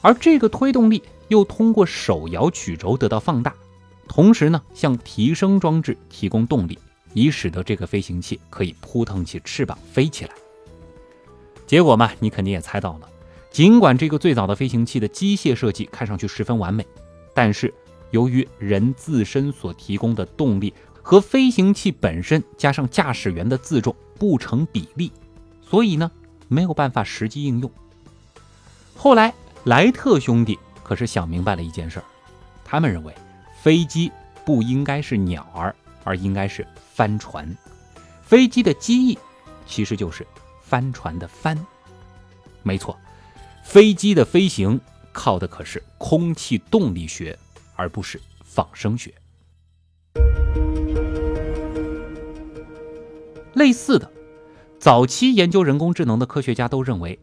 [0.00, 3.52] 而这个推动力又通过手摇曲轴得到放大，
[4.06, 6.78] 同时呢，向提升装置提供动力，
[7.12, 10.30] 以使得这个飞行器可以扑腾起翅膀飞起来。
[11.66, 13.08] 结果嘛，你肯定也猜到了，
[13.54, 16.84] 尽管这个最早的飞行器的机械设计看上去十分完美，
[17.32, 17.72] 但是
[18.10, 23.94] 由于人自身所提供的动力和飞行器本身加上驾驶员的自重。
[24.16, 25.12] 不成比例，
[25.68, 26.10] 所以呢
[26.48, 27.70] 没有办法实际应用。
[28.96, 32.04] 后来莱特兄弟可是想明白了一件事儿，
[32.64, 33.14] 他们认为
[33.60, 34.10] 飞机
[34.44, 37.56] 不应该是鸟儿，而应该是帆船。
[38.22, 39.18] 飞机的机翼
[39.66, 40.26] 其实就是
[40.62, 41.58] 帆船的帆。
[42.62, 42.96] 没错，
[43.64, 44.78] 飞机的飞行
[45.10, 47.36] 靠的可是空气动力学，
[47.74, 49.12] 而不是仿生学。
[53.54, 54.12] 类似的，
[54.78, 57.18] 早期研究人工智能的科学家都认为，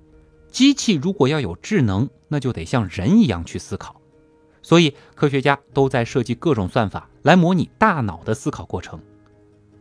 [0.50, 4.02] 机器如果要有智能，那就得像人一样去思考。
[4.64, 9.00] 所以，科学家都在设计各种算法来模拟大脑的思考过程。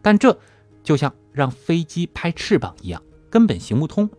[0.02, 0.38] 但这
[0.82, 4.10] 就像让飞机拍翅膀一样，根本行不通，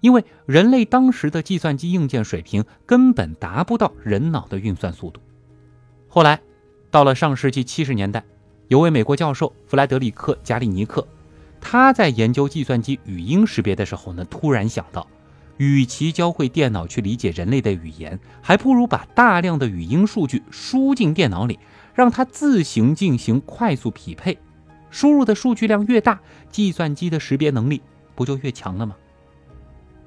[0.00, 5.20] 因为人类当时的计算机硬件水平根本达不到人脑的运算速度。
[6.08, 6.40] 后来，
[6.90, 8.24] 到了上世纪七十年代，
[8.68, 11.06] 有位美国教授弗莱德里克·加利尼克。
[11.60, 15.06] 他在研究计算机语音识别的时候呢，突然想到，
[15.56, 21.58] 与其教会电脑去理解人类的语言，还不如把大量的语音数据输进电脑里，
[21.94, 24.38] 让它自行进行快速匹配。
[24.90, 27.82] 输入的数据量越大，计算机的识别能力
[28.14, 28.94] 不就越强了吗？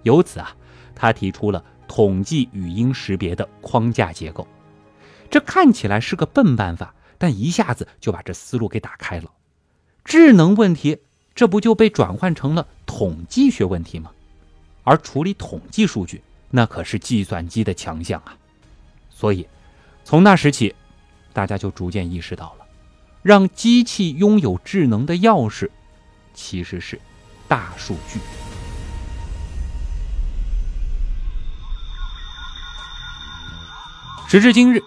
[0.04, 0.56] 由此啊，
[0.96, 4.48] 他提出了统计语音识别的框架结构。
[5.30, 9.32] 这看起来是个笨办法，但一下子就把这思路给打开了。
[10.04, 11.00] 智能问题。
[11.34, 14.12] 这不就被转换成了统计学问题吗？
[14.84, 18.38] 而处理统计数据，那可是计算机的强项啊！
[19.10, 19.48] 所以，
[20.04, 20.76] 从那时起，
[21.32, 22.66] 大家就逐渐意识到了，
[23.24, 25.70] 让机器拥有智能的钥匙，
[26.34, 27.00] 其实是
[27.48, 28.20] 大数据。
[34.32, 34.82] 时至今日，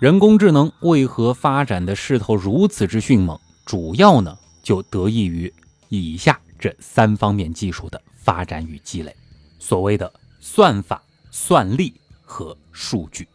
[0.00, 3.38] 人工智能为何发展的势头如此之迅猛？
[3.64, 5.54] 主要呢，就得益于。
[5.88, 9.14] 以下这三方面技术的发展与积累，
[9.60, 13.28] 所谓的算法、算力和数据。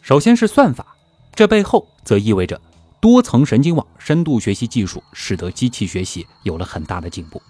[0.00, 0.96] 首先是算法，
[1.34, 2.58] 这背后则意味着
[2.98, 7.42] 多层神经网深度学习技术使得机器学习有了很大的进步，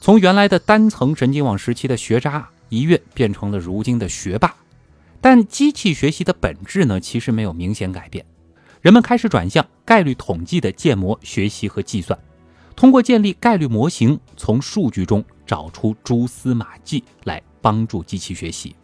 [0.00, 4.52] 从原来的单层神经网时期的学渣一跃变成了如今的学霸。
[5.24, 8.22] 但机器学习的本质呢，其实没有明显改变，
[8.82, 12.18] 人们开始转向概率统计的建模学习和计算。
[12.76, 18.76] 通过建立概率模型，从数据中找出蛛丝马迹来帮助机器学习。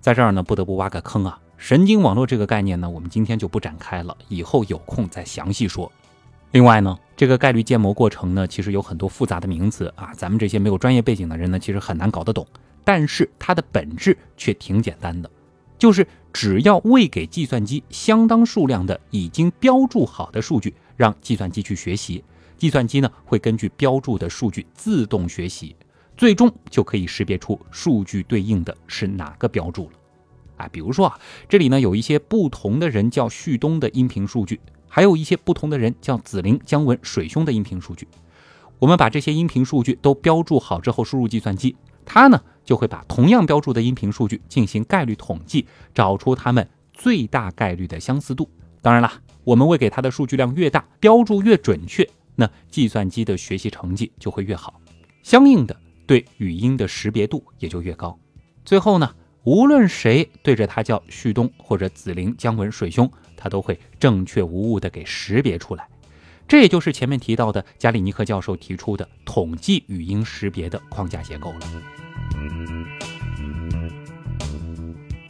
[0.00, 1.38] 在这儿呢，不得不挖个坑啊！
[1.58, 5.92] 神经网络这个概念呢，我们今天就不展开了，以后有空再详细说。
[6.52, 12.46] 另外呢，这个概率建模过程呢，其实有很多复杂的名词啊，咱们这些没有专业背景的人呢，其实很难搞得懂。
[12.84, 15.30] 但是它的本质却挺简单的，
[15.84, 22.24] 就是只要喂给计算机相当数量的已经标注好的数据，让计算机去学习。
[22.56, 25.76] 计算机呢会根据标注的数据自动学习，
[26.16, 29.90] 最终就可以识别出数据对应的是哪个标注了。
[30.56, 31.20] 啊，比如说啊，
[31.50, 38.08] 这里呢有一些不同的人叫旭东的音频数据，还有一些不同的人叫紫菱、姜文、水兄的音频数据。
[38.78, 48.48] 我们把这些音频数据都标注好之后输入计算机，它呢就会把同样标注的音频数据进行概率统计，找出它们最大概率的相似度。
[48.80, 49.12] 当然了，
[49.44, 52.08] 我们喂给它的数据量越大，标注越准确。
[52.36, 54.80] 那计算机的学习成绩就会越好，
[55.22, 58.18] 相应的对语音的识别度也就越高。
[58.64, 65.86] 最后呢，无论谁对着它叫旭东或者紫菱、姜文、水兄，它都会正确无误的给识别出来。
[66.48, 72.03] 这也就是前面提到的加里尼克教授提出的统计语音识别的框架结构了。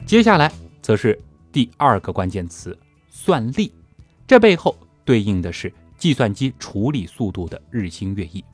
[0.07, 1.18] 接下来则是
[1.50, 2.79] 第二个关键词——
[3.11, 3.72] 算力，
[4.27, 8.44] 这背后对应的是计算机处理速度的日新月异。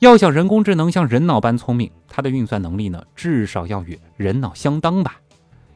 [0.00, 5.20] 要想人工智能像人脑般聪明，它的运算能力呢，至少要与人脑相当吧。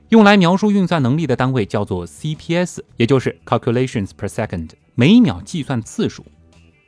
[0.08, 6.24] 用来描述运算能力的单位叫做 CPS，也就是 calculations per second，每秒计算次数。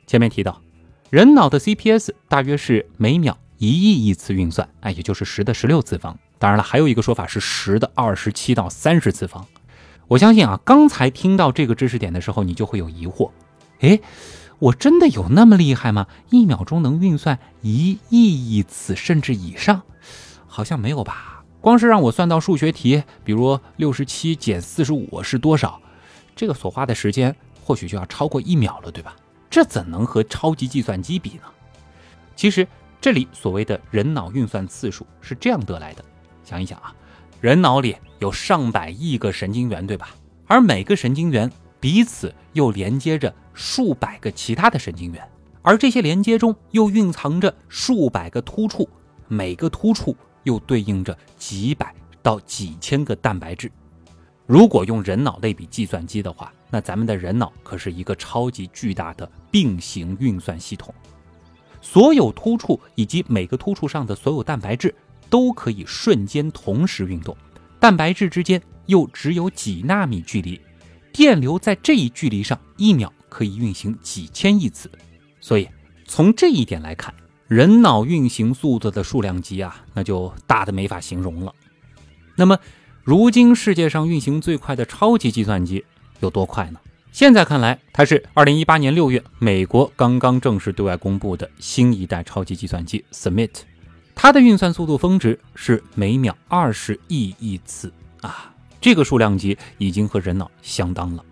[0.05, 0.61] 前面提到，
[1.09, 6.17] 人脑的 CPS 大约是每秒一亿亿次运算，哎，也就是十的十六次方。
[6.37, 9.45] 当然了，还有一个说法是十的二十七到三十次方。
[10.07, 13.31] 我相信啊，刚才听到这个知识点的时候，你就会有疑惑，
[13.79, 14.01] 诶，
[14.59, 16.07] 我真的有那么厉害吗？
[16.29, 19.81] 一秒钟能运算一亿亿次甚至以上？
[20.47, 21.43] 好像没有吧？
[21.59, 25.81] 光是让我算到数学题，比如六十七减四十五是多少，
[26.35, 29.15] 这个所花的时间或许就要超过一秒了，对吧？
[29.49, 31.41] 这怎能和超级计算机比呢？
[32.35, 32.67] 其实
[32.99, 36.05] 这里所谓的人脑运算次数是这样得来的。
[36.43, 36.93] 想一想啊，
[37.41, 40.09] 人脑里有上百亿个神经元，对吧？
[40.45, 43.33] 而每个神经元彼此又连接着。
[43.59, 45.27] 数百个其他的神经元，
[45.63, 48.87] 而这些连接中又蕴藏着数百个突触，
[49.27, 53.71] 每个突触又对应着几百到几千个蛋白质。
[54.45, 60.93] 如果用人脑类比计算机的话，那咱们的人脑可是一个超级巨大的并行运算系统。
[61.81, 64.93] 所有突触以及每个突触上的所有蛋白质
[65.29, 67.35] 都可以瞬间同时运动，
[67.79, 70.59] 蛋白质之间又只有几纳米距离，
[71.11, 73.11] 电流在这一距离上一秒。
[73.29, 74.89] 可以运行几千亿次，
[75.41, 75.67] 所以
[76.05, 77.13] 从这一点来看，
[77.47, 81.53] 人脑运行速度的数量级啊，那就大的没法形容了。
[82.37, 82.57] 那么，
[83.03, 85.83] 如今世界上运行最快的超级计算机
[86.21, 86.79] 有多快呢？
[87.11, 93.49] 现在看来，它是2018年6月美国刚刚正式对外公布的新一代超级计算机 Summit，
[94.13, 97.91] 它的运算速度峰值是每秒20亿亿次
[98.21, 101.23] 啊，这个数量级已经和人脑相当了。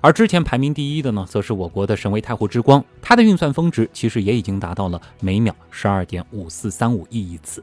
[0.00, 7.62] 而之前排名第一的呢，则是我国的神威太湖之光，它的运算峰值其实也已经达到了每秒十二点五四三五亿亿次。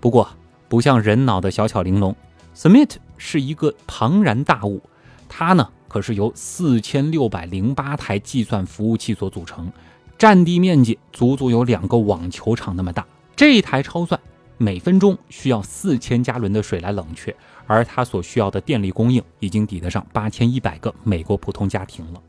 [0.00, 0.28] 不过，
[0.68, 2.16] 不像人脑的小巧玲珑
[2.56, 4.82] ，Summit 是一个庞然大物，
[5.28, 9.70] 它呢可是由四千六百零八台计算服务器所组成，
[10.16, 13.04] 占地面积足足有两个网球场那么大。
[13.34, 14.18] 这一台超算
[14.56, 17.34] 每分钟需要四千加仑的水来冷却。
[17.66, 22.20] 而它所需要的电力供应已经抵得上八千一百个美国普通家庭了，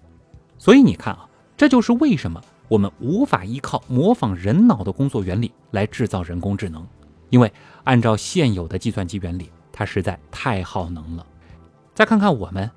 [0.59, 6.85] 所以你看啊，这就是为什么我们无法依靠模仿人脑的工作原理来制造人工智能，
[7.31, 7.51] 因为
[7.85, 11.25] 按照现有的计算机原理，它实在太耗能了。
[11.95, 12.69] 再看看我们，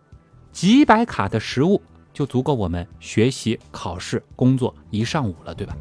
[0.54, 5.76] 几百卡的食物就足够我们学习、考试、工作一上午了，对吧？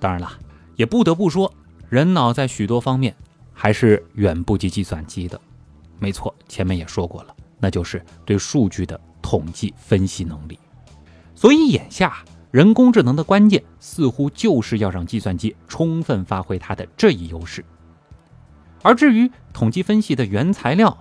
[0.00, 0.28] 当然了，
[0.74, 1.50] 也不得不说。
[1.88, 3.14] 人脑在许多方面
[3.54, 5.40] 还是远不及计算机的，
[6.00, 10.58] 没错，前面也说过了，那就是对数据的统计分析能力。
[11.36, 17.64] 所以眼下人工智能的关键似乎就是要让计算机充分发挥它的这一优势。
[18.82, 20.96] 而至于统计分析的原材料，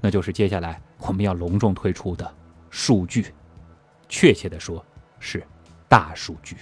[0.00, 2.32] 那就是接下来我们要隆重推出的
[2.70, 3.34] 数据，
[4.08, 4.84] 确切的说
[5.18, 5.44] 是
[5.88, 6.56] 大数据。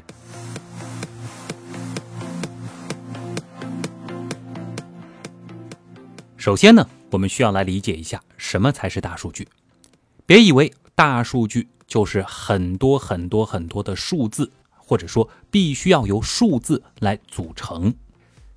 [6.37, 9.47] 首先呢，我们需要来理解一下什么才是大数据。
[10.27, 17.95] 别以为大数据就是很多很多很多的数字，或者说必须要由数字来组成。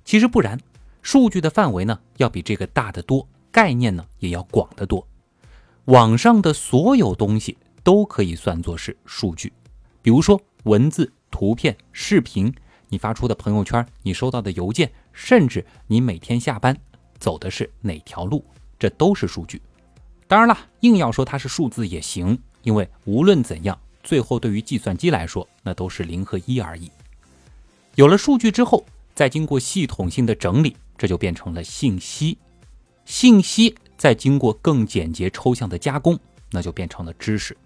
[0.04, 0.58] 其实不然，
[1.06, 5.06] 数据的范围呢要比这个大得多，概念呢也要广得多。
[5.84, 9.52] 网上的所有东西都可以算作是数据，
[10.02, 12.52] 比如说文字、图片、视频，
[12.88, 16.76] 你发出的朋友圈，你收到的邮件，甚至你每天下班。
[17.20, 18.44] 走的是哪条路？
[18.76, 19.62] 这都是数据。
[20.26, 26.90] 当然了，硬要说它是数字也行，因为无论怎样，最后对于计算机来说，那都是零和一而已。
[27.94, 32.38] 有了数据之后，再经过系统性的整理，这就变成了信息。
[33.04, 36.18] 信息再经过更简洁抽象的加工，
[36.50, 37.56] 那就变成了知识。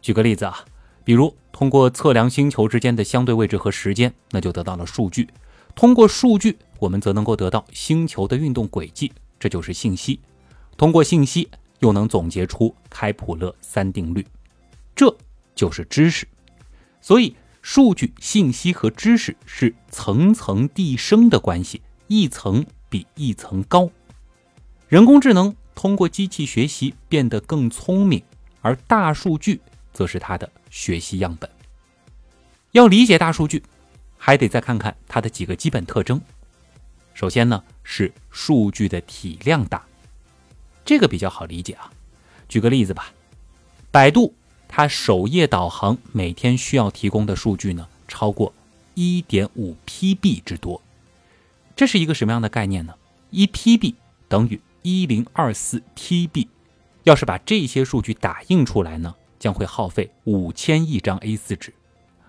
[0.00, 0.64] 举个例子啊，
[1.02, 5.28] 比如通过测量星球之间的相对位置和时间，那就得到了数据。
[5.74, 6.58] 通过数据。
[6.80, 10.20] 我们则能够得到星球的运动轨迹，这就是信息。
[10.76, 14.26] 通过信息，又能总结出开普勒三定律，
[14.94, 15.16] 这
[15.54, 16.28] 就是知识。
[17.00, 21.80] 所以，数据、信息和知识是层层递升的关系，
[22.14, 23.90] 一层比一层高。
[24.86, 28.22] 人工智能通过机器学习变得更聪明，
[28.60, 29.60] 而大数据
[29.92, 31.50] 则是它的学习样本。
[32.70, 33.60] 要理解大数据，
[34.16, 36.20] 还得再看看它的几个基本特征。
[37.14, 39.84] 首先呢，是数据的体量大，
[40.84, 41.90] 这个比较好理解啊。
[42.48, 43.12] 举个例子吧，
[43.90, 44.32] 百度
[44.68, 48.54] 它首页导航每天需要提供的数据呢，超过
[48.94, 50.80] 一点五 PB 之多。
[51.76, 52.94] 这是一个什么样的概念呢？
[53.30, 53.94] 一 PB
[54.28, 56.46] 等于一零二四 TB。
[57.02, 61.74] 要是把这些数据打印出来呢，将会耗费五千亿张 A4 纸。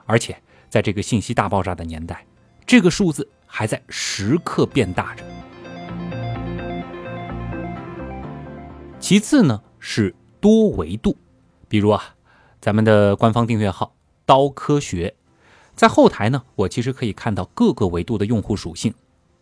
[0.05, 0.35] 而且
[0.67, 2.25] 在这个信息大爆炸的年代，
[2.65, 5.23] 这个数字还在时刻变大着。
[8.99, 11.15] 其次呢是多维度，
[11.69, 12.15] 比如啊，
[12.59, 15.13] 咱们的官方订阅号“刀科学”，
[15.75, 18.93] 在后台呢，我其实可以看到各个维度的用户属性，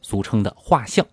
[0.04, 1.04] 俗称的画像，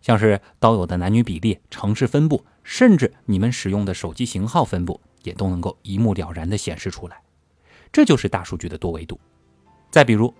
[0.00, 7.20] 像是刀友的男女比例、城市分布，甚至你们使用的手机型号分布，也都能够一目了然地显示出来。
[7.92, 9.20] 这就是大数据的多维度。
[9.90, 10.32] 再比如，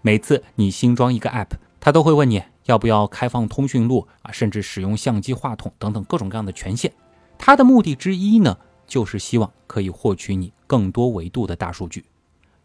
[0.00, 6.92] 每次你新装一个 App，它都会问你要不要开放通讯录啊，甚至使用相机、话筒等等各种各样的权限。
[7.36, 12.04] 它的目的之一呢，就是希望可以获取你更多维度的大数据。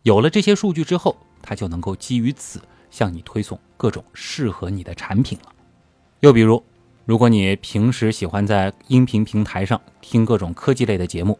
[0.04, 2.62] 有了这些数据之后，它就能够基于此
[2.96, 5.52] 向你推送各种适合你的产品了。
[6.22, 6.64] 又比如，
[7.04, 11.38] 如果你平时喜欢在音频平台上听各种科技类的节目，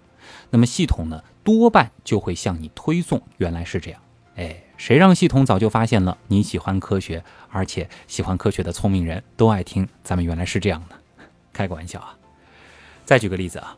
[0.50, 1.24] 那么系统呢？
[1.46, 4.02] 多半就会向你推送，原来是这样。
[4.36, 10.96] 哎，谁让系统早就发现了你喜欢科学，而且喜欢科学的聪明人都爱听，咱们原来是这样的。
[11.54, 12.18] 开个玩笑啊！
[13.06, 13.78] 再举个例子啊，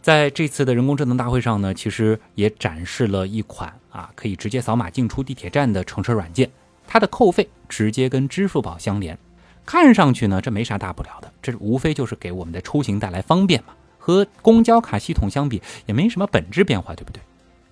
[0.00, 6.48] 在这次的人工智能大会上呢，其实也展示了一款啊可以直接扫码进出地铁站的乘车软件，
[6.86, 9.18] 它的扣费直接跟支付宝相连。
[9.64, 13.74] 看上去呢，这没啥大不了的，这无非就是给我们的出行带来方便嘛。
[13.98, 17.20] 和公交卡系统相比，也没什么本质变化，对不对？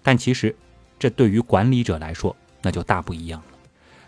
[0.02, 0.56] 但其实，
[0.98, 3.58] 这对于管理者来说，那就大不一样了。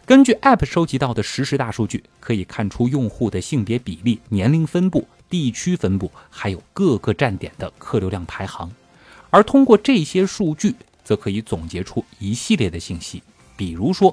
[0.04, 8.68] 根据 App 收集到的实时大数据，可以看出用户的性别比例、年龄分布、地区分布，还有各个站点的客流量排行。
[9.30, 13.22] 而通过这些数据，则可以总结出一系列的信息，
[13.56, 14.12] 比如说，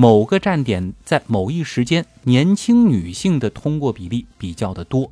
[0.00, 5.10] 某个站点在某一时间，年轻女性的通过比例比较的多，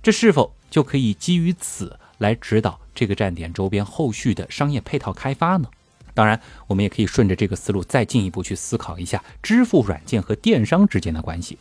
[0.00, 0.54] 这是否？
[0.70, 5.68] 就可以基于此来指导这个站点周边后续的商业配套开发呢？
[6.14, 11.58] 当然，我们也可以顺着这个思路再进一步去思考一下支付软件和电商之间的关系。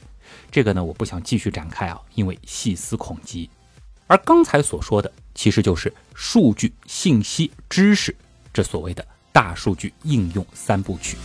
[0.52, 3.50] 这个呢，我不想继续展开啊，因为细思恐极。
[4.06, 8.16] 而刚才所说的，其实就是数据、信息、知识
[8.54, 11.18] 这所谓的大数据应用三部曲。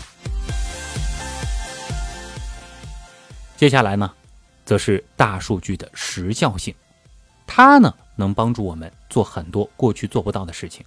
[3.63, 4.13] 接下来呢，
[4.65, 6.75] 则是大数据的时效性。
[7.47, 10.85] 它呢，能帮助我们做很多过去做不到的事情，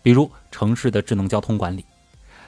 [0.00, 1.84] 比如城市的智能交通管理。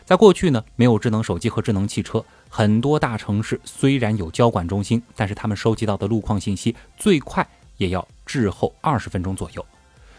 [0.04, 7.44] 在过去呢，没有智能手机和智能汽车，很多大城市虽然有交管中心，但是他们收集到的路况信息最快
[7.76, 9.66] 也要滞后二十分钟左右。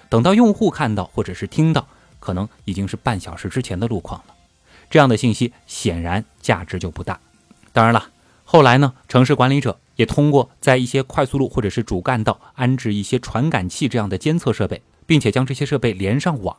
[0.09, 1.87] 等到用户看到或者是听到，
[2.19, 4.35] 可能已经是半小时之前的路况了。
[4.89, 7.17] 这样的信息显然价值就不大。
[7.71, 8.09] 当然了，
[8.49, 9.77] 后来呢，城市管理者。
[9.97, 16.55] 也通过在一些快速路或者是主干道安置一些传感器这样的监测设备，并且将这些设备连上网，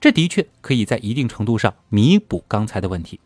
[0.00, 3.20] 这的确可以在一定程度上弥补刚才的问题。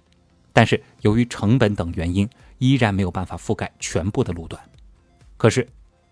[0.53, 4.61] 但是由于成本等原因，依然没有办法覆盖全部的路段。
[5.37, 5.69] 可是，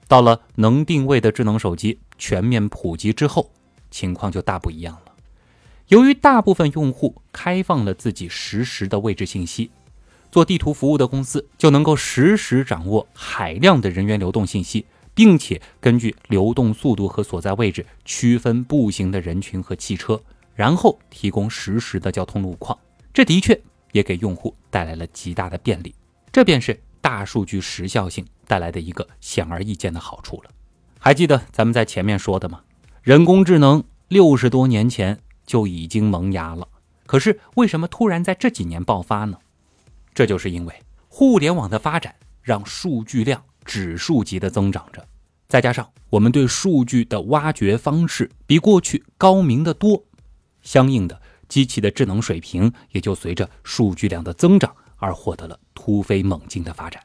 [0.06, 3.50] 到了能定位的智能手机全面普及之后，
[3.90, 5.12] 情况就大不一样了。
[5.88, 9.72] 由于大部分用户开放了自己实时的位置信息。
[10.30, 20.20] 做地图服务的公司就能够实时掌握海量的人员流动信息，并且根据流动速度和所在位置区分步行的人群和汽车，
[20.54, 22.78] 然后提供实时的交通路况。
[23.12, 23.60] 这的确
[23.92, 25.94] 也给用户带来了极大的便利。
[26.30, 30.50] 这便是大数据时效性带来的一个显而易见的好处了。
[30.98, 32.60] 还记得咱们在前面说的吗？
[33.02, 36.68] 人工智能六十多年前就已经萌芽了，
[37.06, 39.38] 可是为什么突然在这几年爆发呢？
[40.14, 40.74] 这就是因为
[41.08, 45.06] 互联网的发展让数据量指数级的增长着，
[45.48, 50.04] 再加上我们对数据的挖掘方式比过去高明的多，
[50.62, 57.02] 相应的机器的智能水平也就随着数据量的增长而获得了突飞猛进的发展。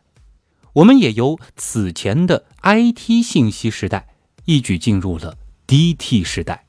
[0.74, 4.10] 我们也由此前的 IT 信息时代
[4.44, 5.38] 一举进入了
[5.68, 6.66] DT 时代，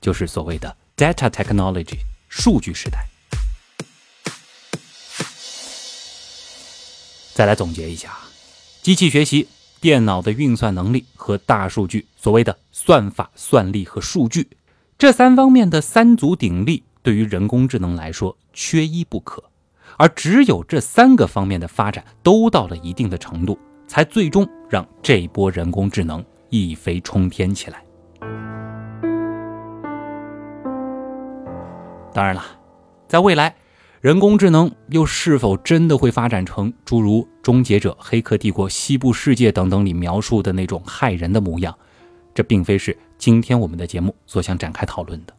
[0.00, 3.09] 就是所谓的 Data Technology 数据时代。
[7.40, 8.10] 再来总结一下，
[8.82, 9.48] 机器学习
[9.80, 14.46] 电脑的运算能力和大数据，所谓的算法、算力和数据
[14.98, 19.42] 这三方面的三足鼎立，对于人工智能来说缺一不可。
[19.96, 27.82] 而只有这三个方面的发展都到了一定的程度，才最终让这波人工智能一飞冲天起来。
[32.12, 32.44] 当然了，
[33.08, 33.56] 在未来，
[34.00, 41.76] 人工智能又是否真的会发展成诸如《终结者》《黑客帝国》《西部世界》等等里描述的那种骇人的模样？
[42.32, 45.34] 这并非是今天我们的节目所想展开讨论的。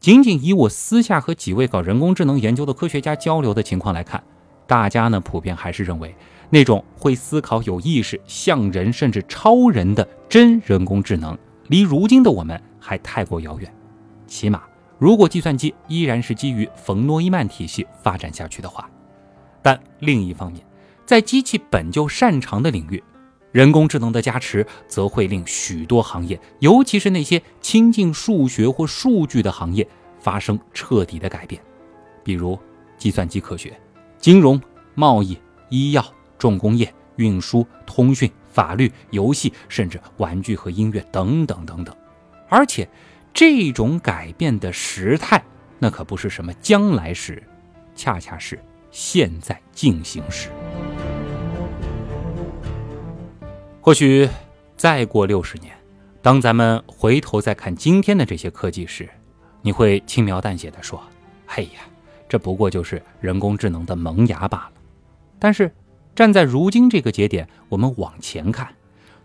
[0.00, 4.24] 仅仅以我私下和几位搞人工智能研究的科学家交流的情况来看，
[4.66, 6.14] 大家呢普遍还是认为，
[6.48, 11.36] 那种会思考、有意识、像人甚至超人的真人工智能，
[11.68, 13.70] 离如今的我们还太过遥远。
[14.26, 14.62] 起码。
[14.98, 18.88] 如果计算机依然是基于冯诺依曼体系发展下去的话，
[19.60, 20.64] 但另一方面，
[21.04, 23.02] 在机器本就擅长的领域，
[23.50, 29.86] 人工智能的加持则会令许多行业，尤其是那些亲近数学或数据的行业
[30.20, 31.60] 发生彻底的改变，
[32.22, 32.58] 比如
[32.96, 33.76] 计算机科学、
[34.18, 34.60] 金融、
[34.94, 35.36] 贸易、
[35.70, 36.04] 医药、
[36.38, 41.94] 重工业、运输、通讯、法律、游戏，甚至玩具和音乐等等等等，
[42.48, 42.88] 而且。
[43.34, 45.42] 这种改变的时态，
[45.80, 47.42] 那可不是什么将来时，
[47.96, 48.56] 恰恰是
[48.92, 50.50] 现在进行时。
[53.80, 54.28] 或许
[54.76, 55.74] 再过六十年，
[56.22, 59.10] 当咱们回头再看今天的这些科技时，
[59.62, 61.02] 你会轻描淡写的说
[61.44, 61.80] ：“嘿呀，
[62.28, 64.72] 这不过就是人工智能的萌芽罢了。”
[65.40, 65.68] 但是
[66.14, 68.72] 站在如今这个节点，我们往前看。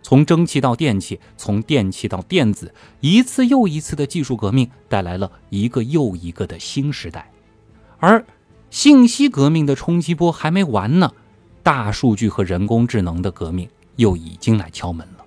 [0.02, 7.30] 从蒸汽到电气，从电器到电子，一次又一次的技术革命带来了一个又一个的新时代，
[7.98, 8.24] 而
[8.70, 11.12] 信息革命的冲击波还没完呢，
[11.62, 15.24] 大数据和人工智能的革命又已经来敲门了。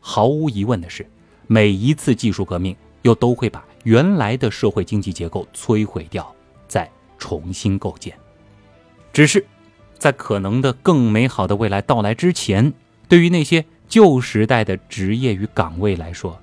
[0.00, 1.08] 毫无疑问的是，
[1.46, 6.34] 每一次技术革命又都会把原来的社会经济结构摧毁掉，
[6.66, 8.14] 再重新构建。
[9.12, 9.46] 只是
[9.98, 12.72] 在可能的更美好的未来到来之前。
[13.10, 16.40] 对于那些旧时代的职业与岗位来说，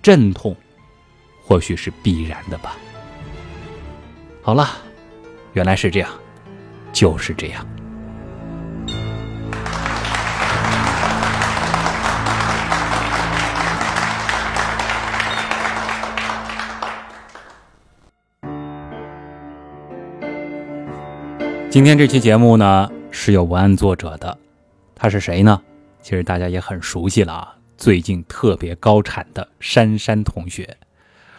[0.00, 0.54] 阵痛
[1.42, 2.76] 或许是必然的吧。
[4.40, 4.68] 好了，
[5.54, 6.08] 原来是这样，
[6.92, 7.66] 就是这样。
[21.68, 24.38] 今天这期节目呢，是有文案作者的，
[24.94, 25.60] 他是谁呢？
[26.00, 30.76] 其实大家也很熟悉了啊，最近特别高产的珊珊同学，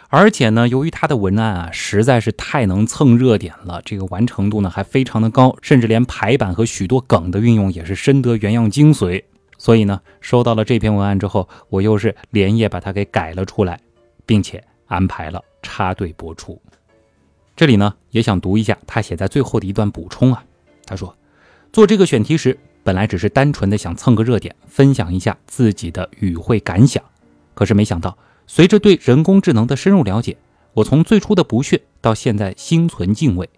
[0.08, 9.24] 而且呢，由于他的文案啊实在是太能蹭热点了，这个完成度呢还非常的高，甚至连排版和许多梗的运用也是深得原样精髓。
[9.58, 13.80] 所以呢，收到了这篇文案之后，我又是连夜把它给改了出来，
[14.24, 16.60] 并且安排了插队播出。
[17.56, 20.44] 这里呢，也想读一下他写在最后的一段补充啊，
[20.86, 21.14] 他说，
[21.72, 22.58] 做这个选题时。
[22.82, 27.02] 本来只是单纯的想蹭个热点，分享一下自己的语会感想，
[27.54, 28.16] 可是没想到，
[28.46, 30.36] 随着对人工智能的深入了解，
[30.74, 33.48] 我从最初的不屑到现在心存敬畏。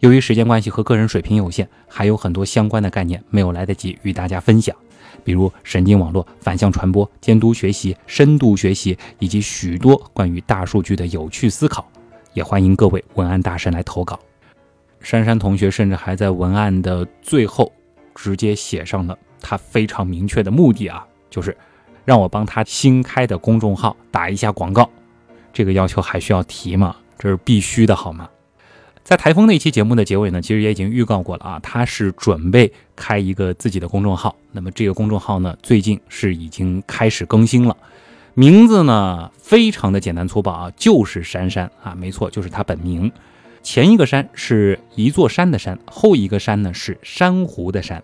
[0.00, 4.76] 由于时间关系和个人水平有限，还有很多相关的概念没有来得及与大家分享，
[5.24, 11.90] 比如神经网络、反向传播、监督学习、深度学习，以及许多关于大数据的有趣思考。
[12.34, 14.20] 也欢迎各位文案大神来投稿。
[15.00, 17.72] 珊珊同学甚至还在文案的最后。
[18.20, 21.56] 直接写上了他非常明确的目的啊，就是
[22.04, 24.90] 让我帮他新开的公众号打一下广告。
[25.52, 26.96] 这个要求还需要提吗？
[27.16, 28.28] 这是必须的，好吗？
[29.04, 34.34] 在台风那期节目的结尾呢，其实也已经预告过了啊，他是准备开一个自己的公众号。
[34.50, 37.76] 那么这个公众号呢，最近是已经开始更新了，
[38.34, 43.10] 名字呢非常的简单粗暴啊，就是珊珊啊，没错，就是他本名。
[43.62, 48.02] 前一个山是一座山的山，后一个山呢是珊瑚的珊。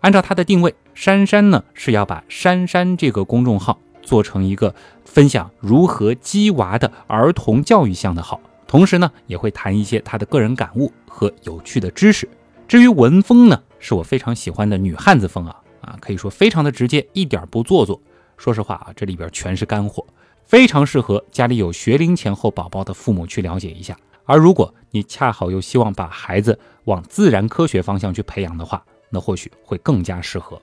[0.00, 4.74] 按照它的定位，珊珊呢是要把珊珊这个公众号做成一个
[5.04, 12.28] 分享如何鸡娃的儿童教育项的号，同时呢也会谈一些他的个人感悟和有趣的知识。
[12.66, 18.00] 至于文风呢，是我非常喜欢的女汉子风啊啊，可以说非常的直接，一点不做作。
[18.36, 20.04] 说实话啊，这里边全是干货，
[20.44, 23.96] 非常适合家里有学龄前后宝宝的父母去了解一下。
[24.24, 30.60] 而如果你恰好又希望把孩子往自然科学方向去培养的话，那或许会更加适合。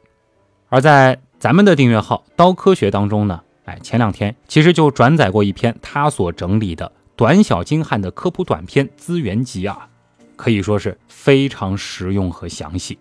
[0.69, 9.89] 而在咱们的订阅号“刀科学”当中呢，哎，前两天其实就转载过一篇他所整理的短小精悍的科普短片资源集啊，
[10.35, 12.99] 可以说是非常实用和详细。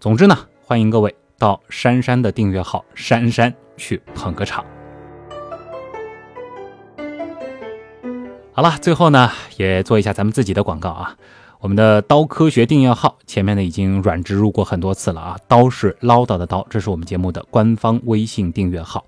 [0.00, 4.64] 总之呢，欢迎各位到珊珊的订阅号“珊珊”去捧个场。
[8.56, 11.16] 好了，最后呢，也做一下咱们自己的广告啊。
[11.58, 15.36] 我们的刀科学订阅号前面呢已经软植入过很多次了啊。
[15.48, 19.04] 刀是唠叨的刀，这是我们节目的官方微信订阅号。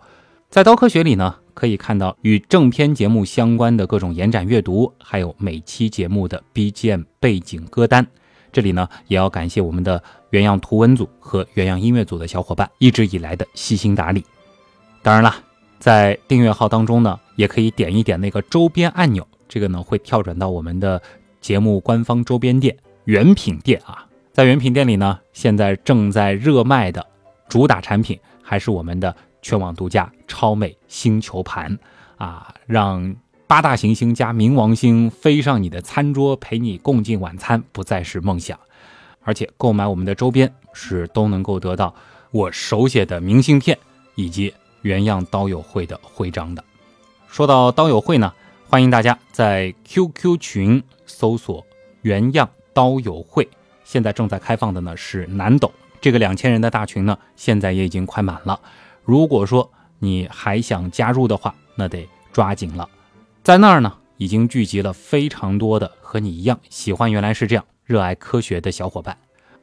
[0.51, 8.05] 在刀科学里呢，可以看到与正片节目相关的各种延展阅读，还有每期节目的 BGM 背景歌单。
[8.51, 14.25] 这里呢，也要感谢我们的原样图文组和原样音乐组的小伙伴一直以来的悉心打理。
[15.05, 15.33] 当然了，
[15.79, 19.25] 在订阅号当中呢，也可以点一点那个周边按钮。
[19.49, 21.01] 这个呢会跳转到我们的
[21.41, 27.07] 节目官方周边店原品店啊，在原品店里呢，现在正在热卖的
[27.49, 31.79] 主打产品还是我们的全网独家超美星球盘
[32.17, 33.15] 啊，让
[33.47, 38.59] 八大行星加冥王星飞上你的餐桌，陪你共进晚餐不再是梦想。
[39.23, 41.95] 而且购买我们的周边是都能够得到
[42.33, 43.79] 我手写的明信片
[44.17, 46.65] 以及原样刀友会的徽章的。
[47.29, 48.33] 说到刀友会呢。
[48.69, 51.65] 欢迎大家在 QQ 群搜索
[52.03, 53.49] “原样刀友会”，
[53.85, 58.59] 现在正在开放的呢是南斗这个两千人的大群呢，现在也已经快满了。
[59.05, 62.89] 如果说你还想加入的话，那得抓紧了。
[63.45, 69.17] 在那儿呢，已经聚集了非常多的和你一样喜欢原来是这样热爱科学的小伙伴。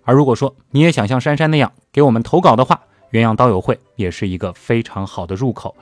[0.03, 2.79] 而如果说你也想像珊珊那样给我们投稿的话，
[3.09, 5.75] 原样刀友会也是一个非常好的入口。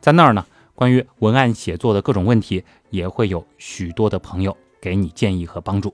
[0.00, 0.46] 在那儿呢。
[0.78, 5.92] 关于文案写作的各种问题，也会有许多的朋友给你建议和帮助。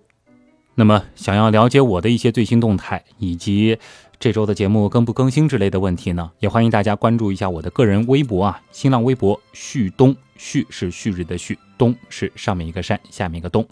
[0.74, 3.78] 那么，想要了解我的一些最新动态，以及
[4.20, 13.66] 这周的节目更不更新之类的问题呢，也欢迎大家关注一下我的个人微博啊，新浪微博旭东，旭是旭日的旭，东是上面一个山，下面一个东。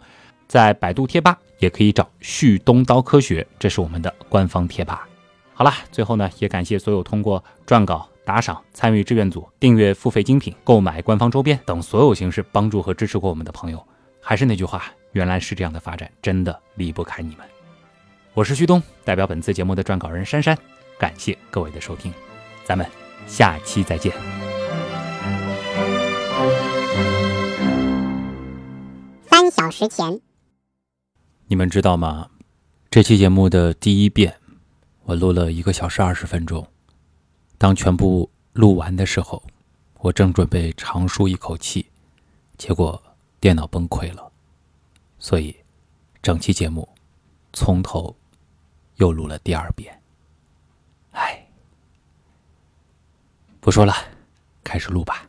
[0.49, 5.07] 在百度贴吧也可以找旭东刀科学，这是我们的官方贴吧。
[5.53, 8.09] 好了，最后呢，也感谢所有通过撰稿。
[8.25, 13.85] 打赏、参与志愿组、订阅付费精品、购买官方周边等所有形式帮助和支持过我们的朋友，
[14.21, 17.45] 还是那句话，原来是这样的发展，真的离不开你们。
[18.33, 20.57] 我是旭东，代表本次节目的撰稿人珊珊，
[20.99, 22.13] 感谢各位的收听，
[22.65, 22.87] 咱们
[23.27, 24.13] 下期再见。
[29.27, 30.21] 三小时前，
[31.49, 32.29] 你们知道吗？
[32.89, 34.35] 这期节目的第一遍，
[35.05, 36.65] 我录了一个小时二十分钟。
[37.63, 39.41] 当全部录完的时候，
[40.01, 41.87] 我正准备长舒一口气，
[42.59, 43.01] 结果
[43.39, 44.33] 电脑崩溃了，
[45.21, 45.55] 所以
[46.21, 46.89] 整期节目
[47.53, 48.17] 从头
[48.97, 49.97] 又录了第二遍。
[51.13, 51.47] 唉，
[53.61, 53.95] 不说了，
[54.65, 55.25] 开始录吧。